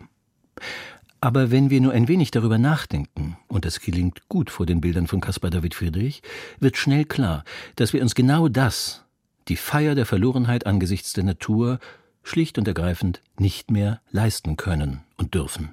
Aber 1.20 1.50
wenn 1.50 1.68
wir 1.68 1.82
nur 1.82 1.92
ein 1.92 2.08
wenig 2.08 2.30
darüber 2.30 2.56
nachdenken, 2.56 3.36
und 3.48 3.66
das 3.66 3.80
gelingt 3.80 4.28
gut 4.28 4.48
vor 4.48 4.64
den 4.64 4.80
Bildern 4.80 5.06
von 5.06 5.20
Caspar 5.20 5.50
David 5.50 5.74
Friedrich, 5.74 6.22
wird 6.60 6.78
schnell 6.78 7.04
klar, 7.04 7.44
dass 7.76 7.92
wir 7.92 8.00
uns 8.00 8.14
genau 8.14 8.48
das, 8.48 9.04
die 9.48 9.56
Feier 9.56 9.94
der 9.94 10.06
Verlorenheit 10.06 10.64
angesichts 10.64 11.12
der 11.12 11.24
Natur, 11.24 11.78
schlicht 12.22 12.58
und 12.58 12.68
ergreifend 12.68 13.22
nicht 13.38 13.70
mehr 13.70 14.00
leisten 14.10 14.56
können 14.56 15.02
und 15.16 15.34
dürfen. 15.34 15.70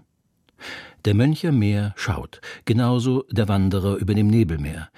Der 1.06 1.13
Mönch 1.13 1.46
am 1.46 1.60
Meer 1.60 1.94
schaut, 1.96 2.42
genauso 2.66 3.24
der 3.30 3.48
Wanderer 3.48 3.96
über 3.98 4.13
dem 4.13 4.27
Nebelmeer. 4.27 4.89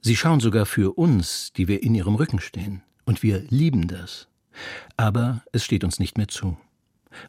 Sie 0.00 0.16
schauen 0.16 0.40
sogar 0.40 0.66
für 0.66 0.98
uns, 0.98 1.52
die 1.52 1.68
wir 1.68 1.82
in 1.82 1.94
ihrem 1.94 2.14
Rücken 2.14 2.40
stehen, 2.40 2.82
und 3.04 3.22
wir 3.22 3.44
lieben 3.48 3.88
das. 3.88 4.28
Aber 4.96 5.42
es 5.52 5.64
steht 5.64 5.84
uns 5.84 5.98
nicht 5.98 6.18
mehr 6.18 6.28
zu. 6.28 6.56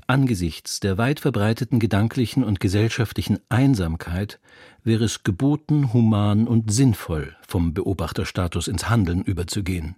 Angesichts 0.08 0.80
der 0.80 0.98
weit 0.98 1.20
verbreiteten 1.20 1.80
gedanklichen 1.80 2.44
und 2.44 2.60
gesellschaftlichen 2.60 3.39
Einsamkeit 3.50 4.39
wäre 4.84 5.03
es 5.03 5.24
geboten, 5.24 5.94
human 5.94 6.48
und 6.48 6.72
sinnvoll 6.72 7.36
vom 7.46 7.74
Beobachterstatus 7.74 8.68
ins 8.68 8.89
Handeln 8.89 9.24
überzugehen. 9.24 9.96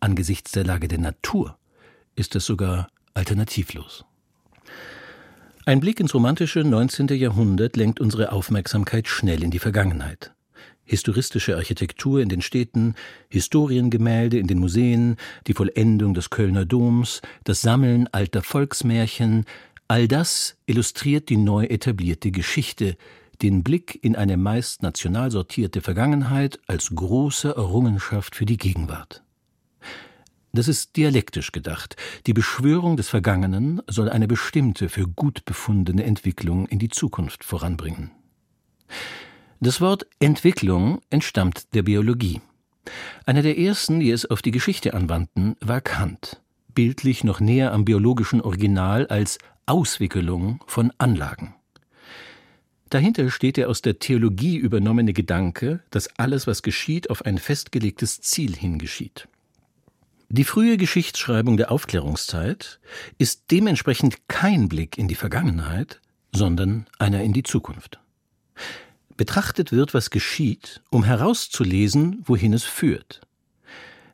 Angesichts 0.00 0.52
der 0.52 0.64
Lage 0.64 0.88
der 0.88 0.98
Natur 0.98 1.56
ist 2.14 2.36
es 2.36 2.46
sogar 2.46 2.88
alternativlos. 3.14 4.04
Ein 5.64 5.80
Blick 5.80 6.00
ins 6.00 6.14
romantische 6.14 6.64
19. 6.64 7.08
Jahrhundert 7.08 7.76
lenkt 7.76 8.00
unsere 8.00 8.32
Aufmerksamkeit 8.32 9.06
schnell 9.06 9.42
in 9.42 9.50
die 9.50 9.60
Vergangenheit 9.60 10.32
historistische 10.84 11.56
Architektur 11.56 12.20
in 12.20 12.28
den 12.28 12.42
Städten, 12.42 12.94
Historiengemälde 13.28 14.38
in 14.38 14.46
den 14.46 14.58
Museen, 14.58 15.16
die 15.46 15.54
Vollendung 15.54 16.14
des 16.14 16.30
Kölner 16.30 16.64
Doms, 16.64 17.22
das 17.44 17.62
Sammeln 17.62 18.08
alter 18.12 18.42
Volksmärchen, 18.42 19.44
all 19.88 20.08
das 20.08 20.56
illustriert 20.66 21.28
die 21.28 21.36
neu 21.36 21.64
etablierte 21.64 22.30
Geschichte, 22.30 22.96
den 23.40 23.62
Blick 23.62 23.98
in 24.02 24.16
eine 24.16 24.36
meist 24.36 24.82
national 24.82 25.30
sortierte 25.30 25.80
Vergangenheit 25.80 26.60
als 26.66 26.90
große 26.94 27.48
Errungenschaft 27.48 28.36
für 28.36 28.46
die 28.46 28.58
Gegenwart. 28.58 29.22
Das 30.54 30.68
ist 30.68 30.96
dialektisch 30.96 31.50
gedacht. 31.50 31.96
Die 32.26 32.34
Beschwörung 32.34 32.98
des 32.98 33.08
Vergangenen 33.08 33.80
soll 33.86 34.10
eine 34.10 34.28
bestimmte, 34.28 34.90
für 34.90 35.08
gut 35.08 35.46
befundene 35.46 36.04
Entwicklung 36.04 36.66
in 36.66 36.78
die 36.78 36.90
Zukunft 36.90 37.42
voranbringen. 37.42 38.10
Das 39.60 39.80
Wort 39.80 40.06
Entwicklung 40.18 41.00
entstammt 41.08 41.72
der 41.74 41.82
Biologie. 41.82 42.42
Einer 43.24 43.42
der 43.42 43.58
ersten, 43.58 44.00
die 44.00 44.10
es 44.10 44.26
auf 44.26 44.42
die 44.42 44.50
Geschichte 44.50 44.92
anwandten, 44.92 45.56
war 45.60 45.80
Kant, 45.80 46.42
bildlich 46.74 47.24
noch 47.24 47.40
näher 47.40 47.72
am 47.72 47.86
biologischen 47.86 48.42
Original 48.42 49.06
als 49.06 49.38
Auswickelung 49.64 50.62
von 50.66 50.92
Anlagen. 50.98 51.54
Dahinter 52.90 53.30
steht 53.30 53.56
der 53.56 53.70
aus 53.70 53.80
der 53.80 54.00
Theologie 54.00 54.56
übernommene 54.56 55.14
Gedanke, 55.14 55.80
dass 55.88 56.18
alles, 56.18 56.46
was 56.46 56.62
geschieht, 56.62 57.08
auf 57.08 57.24
ein 57.24 57.38
festgelegtes 57.38 58.20
Ziel 58.20 58.54
hingeschieht. 58.54 59.28
Die 60.34 60.44
frühe 60.44 60.78
Geschichtsschreibung 60.78 61.58
der 61.58 61.70
Aufklärungszeit 61.70 62.80
ist 63.18 63.50
dementsprechend 63.50 64.28
kein 64.28 64.70
Blick 64.70 64.96
in 64.96 65.06
die 65.06 65.14
Vergangenheit, 65.14 66.00
sondern 66.34 66.86
einer 66.98 67.22
in 67.22 67.34
die 67.34 67.42
Zukunft. 67.42 68.00
Betrachtet 69.18 69.72
wird, 69.72 69.92
was 69.92 70.08
geschieht, 70.08 70.80
um 70.88 71.04
herauszulesen, 71.04 72.22
wohin 72.24 72.54
es 72.54 72.64
führt. 72.64 73.20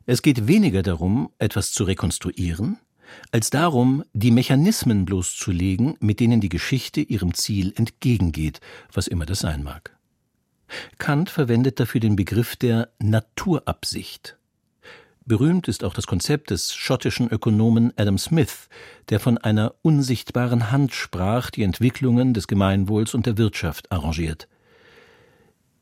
Es 0.05 0.21
geht 0.21 0.45
weniger 0.45 0.81
darum, 0.81 1.31
etwas 1.37 1.71
zu 1.71 1.85
rekonstruieren, 1.85 2.79
als 3.31 3.49
darum, 3.49 4.03
die 4.11 4.31
Mechanismen 4.31 5.05
bloßzulegen, 5.05 5.95
mit 6.01 6.19
denen 6.19 6.41
die 6.41 6.49
Geschichte 6.49 6.99
ihrem 6.99 7.33
Ziel 7.33 7.71
entgegengeht, 7.77 8.59
was 8.91 9.07
immer 9.07 9.25
das 9.25 9.39
sein 9.39 9.63
mag. 9.63 9.97
Kant 10.97 11.29
verwendet 11.29 11.79
dafür 11.79 12.01
den 12.01 12.17
Begriff 12.17 12.57
der 12.57 12.91
Naturabsicht. 12.99 14.38
Berühmt 15.25 15.67
ist 15.67 15.83
auch 15.83 15.93
das 15.93 16.07
Konzept 16.07 16.49
des 16.49 16.73
schottischen 16.73 17.29
Ökonomen 17.29 17.93
Adam 17.97 18.17
Smith, 18.17 18.67
der 19.09 19.19
von 19.19 19.37
einer 19.37 19.75
unsichtbaren 19.81 20.71
Hand 20.71 20.93
sprach, 20.93 21.51
die 21.51 21.63
Entwicklungen 21.63 22.33
des 22.33 22.47
Gemeinwohls 22.47 23.13
und 23.13 23.25
der 23.25 23.37
Wirtschaft 23.37 23.91
arrangiert. 23.91 24.47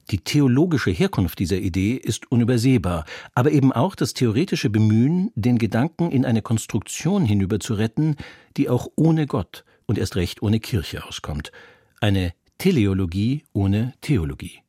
Die 0.09 0.19
theologische 0.19 0.91
Herkunft 0.91 1.39
dieser 1.39 1.57
Idee 1.57 1.95
ist 1.95 2.31
unübersehbar, 2.31 3.05
aber 3.35 3.51
eben 3.51 3.73
auch 3.73 3.93
das 3.93 4.13
theoretische 4.13 4.69
Bemühen, 4.69 5.31
den 5.35 5.57
Gedanken 5.57 6.11
in 6.11 6.25
eine 6.25 6.41
Konstruktion 6.41 7.25
hinüber 7.25 7.59
zu 7.59 7.73
retten, 7.73 8.15
die 8.55 8.69
auch 8.69 8.87
ohne 8.95 9.27
Gott 9.27 9.65
und 9.85 9.97
erst 9.97 10.15
recht 10.15 10.41
ohne 10.41 10.61
Kirche 10.61 11.05
auskommt. 11.05 11.51
Eine 11.99 12.33
Teleologie 12.57 13.43
ohne 13.53 13.93
Theologie. 14.01 14.61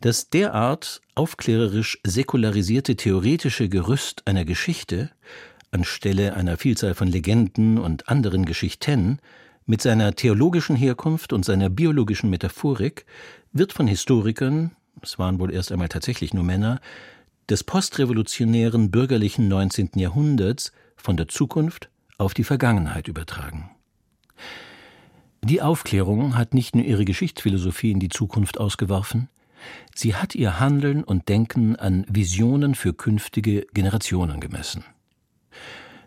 Das 0.00 0.30
derart 0.30 1.00
aufklärerisch 1.16 1.98
säkularisierte 2.04 2.94
theoretische 2.94 3.68
Gerüst 3.68 4.22
einer 4.26 4.44
Geschichte 4.44 5.10
anstelle 5.70 6.34
einer 6.34 6.56
Vielzahl 6.56 6.94
von 6.94 7.08
Legenden 7.08 7.78
und 7.78 8.08
anderen 8.08 8.46
Geschichten 8.46 9.18
mit 9.66 9.82
seiner 9.82 10.14
theologischen 10.14 10.76
Herkunft 10.76 11.32
und 11.32 11.44
seiner 11.44 11.68
biologischen 11.68 12.30
Metaphorik 12.30 13.04
wird 13.52 13.72
von 13.72 13.86
Historikern, 13.86 14.70
es 15.02 15.18
waren 15.18 15.38
wohl 15.40 15.52
erst 15.52 15.72
einmal 15.72 15.88
tatsächlich 15.88 16.32
nur 16.32 16.44
Männer, 16.44 16.80
des 17.50 17.64
postrevolutionären 17.64 18.90
bürgerlichen 18.90 19.48
19. 19.48 19.90
Jahrhunderts 19.96 20.72
von 20.96 21.16
der 21.16 21.28
Zukunft 21.28 21.90
auf 22.18 22.34
die 22.34 22.44
Vergangenheit 22.44 23.08
übertragen. 23.08 23.70
Die 25.42 25.62
Aufklärung 25.62 26.36
hat 26.36 26.54
nicht 26.54 26.74
nur 26.74 26.84
ihre 26.84 27.04
Geschichtsphilosophie 27.04 27.90
in 27.90 28.00
die 28.00 28.08
Zukunft 28.08 28.58
ausgeworfen, 28.58 29.28
sie 29.94 30.14
hat 30.14 30.34
ihr 30.34 30.60
Handeln 30.60 31.04
und 31.04 31.28
Denken 31.28 31.76
an 31.76 32.04
Visionen 32.08 32.74
für 32.74 32.94
künftige 32.94 33.66
Generationen 33.72 34.40
gemessen. 34.40 34.84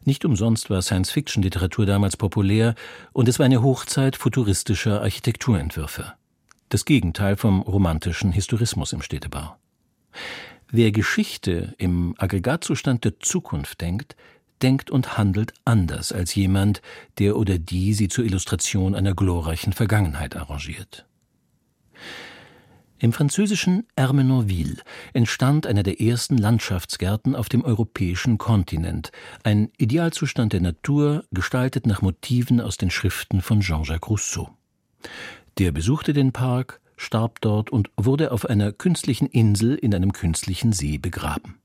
Nicht 0.04 0.26
umsonst 0.26 0.70
war 0.70 0.82
Science-Fiction-Literatur 0.82 1.86
damals 1.86 2.18
populär 2.18 2.76
und 3.14 3.28
es 3.28 3.38
war 3.38 3.46
eine 3.46 3.62
Hochzeit 3.62 4.16
futuristischer 4.16 5.02
Architekturentwürfe 5.02 6.14
das 6.72 6.86
Gegenteil 6.86 7.36
vom 7.36 7.62
romantischen 7.62 8.32
Historismus 8.32 8.94
im 8.94 9.02
Städtebau. 9.02 9.56
Wer 10.70 10.92
Geschichte 10.92 11.76
im 11.78 12.16
Aggregatzustand 12.18 13.04
der 13.04 13.20
Zukunft 13.20 13.82
denkt, 13.82 14.16
denkt 14.62 14.90
und 14.90 15.18
handelt 15.18 15.54
anders 15.66 16.14
als 16.14 16.34
jemand, 16.34 16.82
der 17.20 17.36
oder 17.36 17.58
die 17.58 17.94
sie 17.94 18.08
zur 18.08 18.24
Illustration 18.24 18.96
einer 18.96 19.14
glorreichen 19.14 19.74
Vergangenheit 19.74 20.36
arrangiert. 20.36 21.06
Im 23.02 23.14
französischen 23.14 23.88
Ermenonville 23.96 24.78
entstand 25.14 25.66
einer 25.66 25.82
der 25.82 26.00
ersten 26.00 26.38
Landschaftsgärten 26.38 27.36
auf 27.36 27.50
dem 27.50 27.66
europäischen 27.66 28.38
Kontinent, 28.38 29.12
ein 29.44 29.72
Idealzustand 29.80 30.54
der 30.54 30.62
Natur, 30.62 31.26
gestaltet 31.32 31.88
nach 31.88 32.04
Motiven 32.04 32.62
aus 32.62 32.78
den 32.78 32.92
Schriften 32.92 33.42
von 33.42 33.62
Jean-Jacques 33.62 34.08
Rousseau. 34.08 34.52
Der 35.58 35.72
besuchte 35.72 36.14
den 36.14 36.32
Park, 36.32 36.80
starb 36.96 37.42
dort 37.42 37.72
und 37.72 37.90
wurde 37.98 38.32
auf 38.32 38.46
einer 38.46 38.72
künstlichen 38.72 39.26
Insel 39.26 39.74
in 39.74 39.96
einem 39.96 40.14
künstlichen 40.14 40.72
See 40.72 41.00
begraben. 41.00 41.56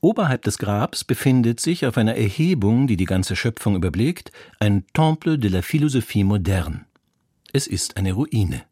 Oberhalb 0.00 0.42
des 0.42 0.58
Grabs 0.58 1.04
befindet 1.04 1.60
sich 1.60 1.86
auf 1.86 1.96
einer 1.96 2.16
Erhebung, 2.16 2.88
die 2.88 2.96
die 2.96 3.04
ganze 3.04 3.36
Schöpfung 3.36 3.76
überblickt, 3.76 4.32
ein 4.58 4.84
Temple 4.92 5.38
de 5.38 5.50
la 5.52 5.62
Philosophie 5.62 6.24
moderne. 6.24 6.84
Es 7.52 7.68
ist 7.68 7.96
eine 7.96 8.14
Ruine. 8.14 8.62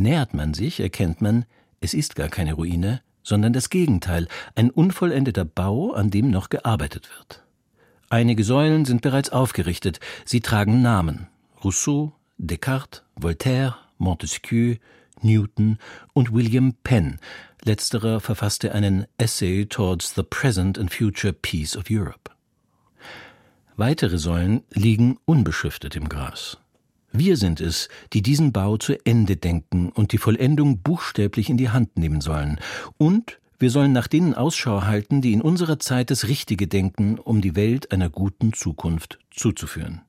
Nähert 0.00 0.32
man 0.32 0.54
sich, 0.54 0.80
erkennt 0.80 1.20
man, 1.20 1.44
es 1.80 1.92
ist 1.92 2.16
gar 2.16 2.30
keine 2.30 2.54
Ruine, 2.54 3.02
sondern 3.22 3.52
das 3.52 3.68
Gegenteil, 3.68 4.28
ein 4.54 4.70
unvollendeter 4.70 5.44
Bau, 5.44 5.92
an 5.92 6.08
dem 6.08 6.30
noch 6.30 6.48
gearbeitet 6.48 7.10
wird. 7.18 7.44
Einige 8.08 8.42
Säulen 8.42 8.86
sind 8.86 9.02
bereits 9.02 9.28
aufgerichtet, 9.28 10.00
sie 10.24 10.40
tragen 10.40 10.80
Namen 10.80 11.28
Rousseau, 11.62 12.14
Descartes, 12.38 13.02
Voltaire, 13.14 13.76
Montesquieu, 13.98 14.76
Newton 15.20 15.76
und 16.14 16.32
William 16.32 16.72
Penn. 16.82 17.18
Letzterer 17.62 18.20
verfasste 18.20 18.74
einen 18.74 19.04
Essay 19.18 19.66
towards 19.66 20.14
the 20.14 20.22
Present 20.22 20.78
and 20.78 20.90
Future 20.90 21.34
Peace 21.34 21.76
of 21.76 21.90
Europe. 21.90 22.30
Weitere 23.76 24.16
Säulen 24.16 24.62
liegen 24.70 25.18
unbeschriftet 25.26 25.94
im 25.94 26.08
Gras. 26.08 26.56
Wir 27.12 27.36
sind 27.36 27.60
es, 27.60 27.88
die 28.12 28.22
diesen 28.22 28.52
Bau 28.52 28.76
zu 28.76 28.94
Ende 29.04 29.36
denken 29.36 29.90
und 29.90 30.12
die 30.12 30.18
Vollendung 30.18 30.78
buchstäblich 30.78 31.50
in 31.50 31.56
die 31.56 31.70
Hand 31.70 31.98
nehmen 31.98 32.20
sollen. 32.20 32.60
Und 32.98 33.40
wir 33.58 33.70
sollen 33.70 33.92
nach 33.92 34.06
denen 34.06 34.34
Ausschau 34.34 34.84
halten, 34.84 35.20
die 35.20 35.32
in 35.32 35.42
unserer 35.42 35.78
Zeit 35.78 36.10
das 36.10 36.28
Richtige 36.28 36.66
denken, 36.66 37.18
um 37.18 37.40
die 37.40 37.56
Welt 37.56 37.92
einer 37.92 38.08
guten 38.08 38.52
Zukunft 38.52 39.18
zuzuführen. 39.30 40.02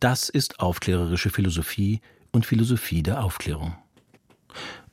Das 0.00 0.28
ist 0.28 0.58
aufklärerische 0.58 1.30
Philosophie 1.30 2.00
und 2.32 2.46
Philosophie 2.46 3.02
der 3.02 3.22
Aufklärung. 3.22 3.76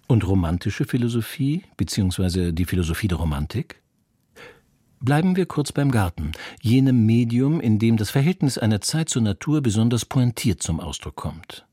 Und 0.08 0.28
romantische 0.28 0.86
Philosophie, 0.86 1.64
beziehungsweise 1.78 2.54
die 2.54 2.66
Philosophie 2.66 3.08
der 3.08 3.18
Romantik? 3.18 3.82
Bleiben 5.02 5.38
wir 5.38 5.46
kurz 5.46 5.72
beim 5.72 5.92
Garten, 5.92 6.34
jenem 6.62 7.06
Medium, 7.06 7.62
in 7.62 7.80
dem 7.80 7.96
das 7.96 8.10
Verhältnis 8.10 8.58
einer 8.58 8.82
Zeit 8.82 9.08
zur 9.08 9.22
Natur 9.22 9.62
besonders 9.62 10.04
pointiert 10.04 10.62
zum 10.62 10.82
Ausdruck 10.82 11.16
kommt. 11.16 11.66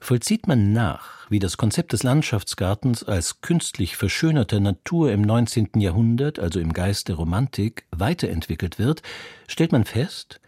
Vollzieht 0.00 0.48
man 0.48 0.72
nach, 0.72 1.30
wie 1.30 1.38
das 1.38 1.56
Konzept 1.56 1.92
des 1.92 2.02
Landschaftsgartens 2.02 3.04
als 3.04 3.40
künstlich 3.40 3.96
verschönerter 3.96 4.58
Natur 4.58 5.12
im 5.12 5.22
19. 5.22 5.70
Jahrhundert, 5.76 6.40
also 6.40 6.58
im 6.58 6.72
Geist 6.72 7.06
der 7.08 7.14
Romantik, 7.14 7.86
weiterentwickelt 7.92 8.80
wird, 8.80 9.02
stellt 9.46 9.70
man 9.70 9.84
fest, 9.84 10.40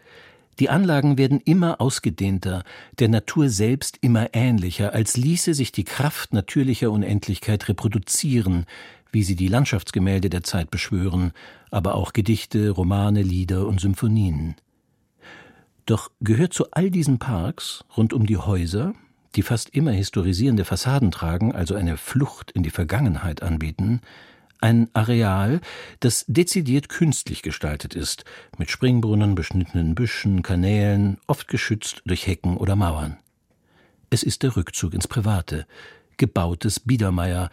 die 0.59 0.69
Anlagen 0.69 1.19
werden 1.19 1.39
immer 1.39 1.79
ausgedehnter, 1.79 2.63
der 2.97 3.09
Natur 3.09 3.49
selbst 3.49 3.99
immer 4.01 4.33
ähnlicher, 4.33 4.93
als 4.93 5.15
ließe 5.15 5.53
sich 5.53 5.71
die 5.71 5.83
Kraft 5.83 6.33
natürlicher 6.33 6.91
Unendlichkeit 6.91 7.69
reproduzieren, 7.69 8.65
wie 9.11 9.23
sie 9.23 9.35
die 9.35 9.47
Landschaftsgemälde 9.47 10.29
der 10.29 10.43
Zeit 10.43 10.71
beschwören, 10.71 11.31
aber 11.71 11.95
auch 11.95 12.13
Gedichte, 12.13 12.69
Romane, 12.69 13.21
Lieder 13.21 13.67
und 13.67 13.79
Symphonien. 13.81 14.55
Doch 15.85 16.11
gehört 16.19 16.53
zu 16.53 16.71
all 16.71 16.91
diesen 16.91 17.17
Parks 17.17 17.85
rund 17.95 18.13
um 18.13 18.25
die 18.25 18.37
Häuser, 18.37 18.93
die 19.35 19.41
fast 19.43 19.69
immer 19.69 19.91
historisierende 19.91 20.65
Fassaden 20.65 21.11
tragen, 21.11 21.53
also 21.53 21.75
eine 21.75 21.97
Flucht 21.97 22.51
in 22.51 22.63
die 22.63 22.69
Vergangenheit 22.69 23.41
anbieten, 23.41 24.01
ein 24.59 24.89
Areal, 24.93 25.61
das 25.99 26.25
dezidiert 26.27 26.89
künstlich 26.89 27.43
gestaltet 27.43 27.93
ist, 27.93 28.25
mit 28.57 28.71
Springbrunnen, 28.71 29.35
beschnittenen 29.35 29.93
Büschen, 29.93 30.41
Kanälen, 30.41 31.19
oft 31.27 31.47
geschützt 31.47 32.01
durch 32.05 32.25
Hecken 32.25 32.57
oder 32.57 32.75
Mauern. 32.75 33.17
Es 34.09 34.23
ist 34.23 34.43
der 34.43 34.55
Rückzug 34.55 34.93
ins 34.93 35.07
Private, 35.07 35.67
gebautes 36.17 36.79
Biedermeier, 36.79 37.51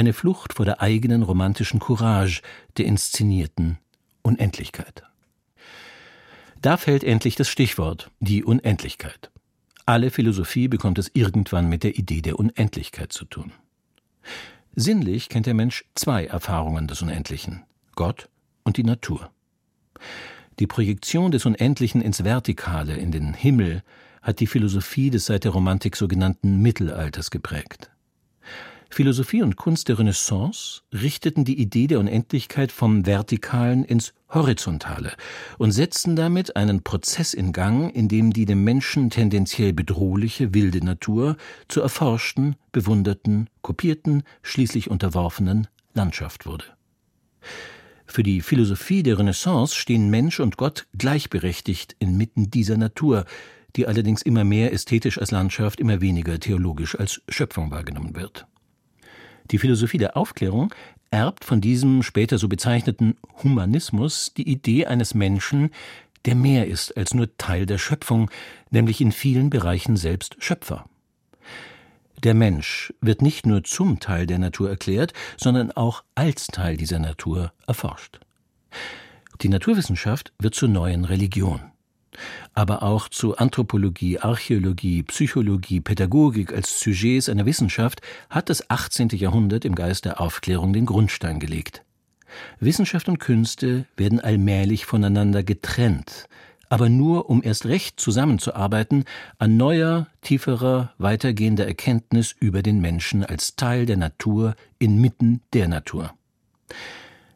eine 0.00 0.14
Flucht 0.14 0.54
vor 0.54 0.64
der 0.64 0.80
eigenen 0.80 1.22
romantischen 1.22 1.78
Courage, 1.78 2.40
der 2.78 2.86
inszenierten 2.86 3.76
Unendlichkeit. 4.22 5.02
Da 6.62 6.78
fällt 6.78 7.04
endlich 7.04 7.36
das 7.36 7.50
Stichwort, 7.50 8.10
die 8.18 8.42
Unendlichkeit. 8.42 9.30
Alle 9.84 10.10
Philosophie 10.10 10.68
bekommt 10.68 10.98
es 10.98 11.10
irgendwann 11.12 11.68
mit 11.68 11.84
der 11.84 11.98
Idee 11.98 12.22
der 12.22 12.38
Unendlichkeit 12.38 13.12
zu 13.12 13.26
tun. 13.26 13.52
Sinnlich 14.74 15.28
kennt 15.28 15.44
der 15.44 15.54
Mensch 15.54 15.84
zwei 15.94 16.24
Erfahrungen 16.24 16.86
des 16.86 17.02
Unendlichen 17.02 17.64
Gott 17.94 18.30
und 18.64 18.78
die 18.78 18.84
Natur. 18.84 19.30
Die 20.60 20.66
Projektion 20.66 21.30
des 21.30 21.44
Unendlichen 21.44 22.00
ins 22.00 22.24
Vertikale, 22.24 22.96
in 22.96 23.12
den 23.12 23.34
Himmel, 23.34 23.82
hat 24.22 24.40
die 24.40 24.46
Philosophie 24.46 25.10
des 25.10 25.26
seit 25.26 25.44
der 25.44 25.52
Romantik 25.52 25.94
sogenannten 25.94 26.62
Mittelalters 26.62 27.30
geprägt. 27.30 27.90
Philosophie 28.92 29.42
und 29.42 29.56
Kunst 29.56 29.88
der 29.88 30.00
Renaissance 30.00 30.82
richteten 30.92 31.44
die 31.44 31.60
Idee 31.60 31.86
der 31.86 32.00
Unendlichkeit 32.00 32.72
vom 32.72 33.06
Vertikalen 33.06 33.84
ins 33.84 34.12
Horizontale 34.28 35.12
und 35.58 35.70
setzten 35.70 36.16
damit 36.16 36.56
einen 36.56 36.82
Prozess 36.82 37.32
in 37.32 37.52
Gang, 37.52 37.94
in 37.94 38.08
dem 38.08 38.32
die 38.32 38.46
dem 38.46 38.64
Menschen 38.64 39.08
tendenziell 39.08 39.72
bedrohliche 39.72 40.54
wilde 40.54 40.84
Natur 40.84 41.36
zur 41.68 41.84
erforschten, 41.84 42.56
bewunderten, 42.72 43.48
kopierten, 43.62 44.24
schließlich 44.42 44.90
unterworfenen 44.90 45.68
Landschaft 45.94 46.44
wurde. 46.44 46.64
Für 48.06 48.24
die 48.24 48.40
Philosophie 48.40 49.04
der 49.04 49.20
Renaissance 49.20 49.76
stehen 49.76 50.10
Mensch 50.10 50.40
und 50.40 50.56
Gott 50.56 50.88
gleichberechtigt 50.98 51.94
inmitten 52.00 52.50
dieser 52.50 52.76
Natur, 52.76 53.24
die 53.76 53.86
allerdings 53.86 54.22
immer 54.22 54.42
mehr 54.42 54.72
ästhetisch 54.72 55.18
als 55.18 55.30
Landschaft, 55.30 55.78
immer 55.78 56.00
weniger 56.00 56.40
theologisch 56.40 56.98
als 56.98 57.22
Schöpfung 57.28 57.70
wahrgenommen 57.70 58.16
wird. 58.16 58.48
Die 59.50 59.58
Philosophie 59.58 59.98
der 59.98 60.16
Aufklärung 60.16 60.72
erbt 61.10 61.44
von 61.44 61.60
diesem 61.60 62.02
später 62.02 62.38
so 62.38 62.48
bezeichneten 62.48 63.16
Humanismus 63.42 64.32
die 64.34 64.48
Idee 64.48 64.86
eines 64.86 65.14
Menschen, 65.14 65.70
der 66.24 66.34
mehr 66.34 66.66
ist 66.66 66.96
als 66.96 67.14
nur 67.14 67.36
Teil 67.36 67.66
der 67.66 67.78
Schöpfung, 67.78 68.30
nämlich 68.70 69.00
in 69.00 69.10
vielen 69.10 69.50
Bereichen 69.50 69.96
selbst 69.96 70.36
Schöpfer. 70.38 70.84
Der 72.22 72.34
Mensch 72.34 72.92
wird 73.00 73.22
nicht 73.22 73.46
nur 73.46 73.64
zum 73.64 73.98
Teil 73.98 74.26
der 74.26 74.38
Natur 74.38 74.68
erklärt, 74.68 75.14
sondern 75.38 75.72
auch 75.72 76.04
als 76.14 76.48
Teil 76.48 76.76
dieser 76.76 76.98
Natur 76.98 77.52
erforscht. 77.66 78.20
Die 79.40 79.48
Naturwissenschaft 79.48 80.32
wird 80.38 80.54
zur 80.54 80.68
neuen 80.68 81.06
Religion 81.06 81.69
aber 82.54 82.82
auch 82.82 83.08
zu 83.08 83.36
Anthropologie, 83.36 84.18
Archäologie, 84.18 85.02
Psychologie, 85.04 85.80
Pädagogik 85.80 86.52
als 86.52 86.80
Sujets 86.80 87.28
einer 87.28 87.46
Wissenschaft 87.46 88.00
hat 88.28 88.48
das 88.48 88.68
18. 88.70 89.08
Jahrhundert 89.10 89.64
im 89.64 89.74
Geist 89.74 90.04
der 90.04 90.20
Aufklärung 90.20 90.72
den 90.72 90.86
Grundstein 90.86 91.40
gelegt. 91.40 91.82
Wissenschaft 92.58 93.08
und 93.08 93.18
Künste 93.18 93.86
werden 93.96 94.20
allmählich 94.20 94.86
voneinander 94.86 95.42
getrennt, 95.42 96.26
aber 96.68 96.88
nur 96.88 97.28
um 97.28 97.42
erst 97.42 97.66
recht 97.66 97.98
zusammenzuarbeiten 97.98 99.04
an 99.38 99.56
neuer, 99.56 100.06
tieferer, 100.22 100.94
weitergehender 100.98 101.66
Erkenntnis 101.66 102.34
über 102.38 102.62
den 102.62 102.80
Menschen 102.80 103.24
als 103.24 103.56
Teil 103.56 103.86
der 103.86 103.96
Natur 103.96 104.54
inmitten 104.78 105.42
der 105.52 105.68
Natur. 105.68 106.14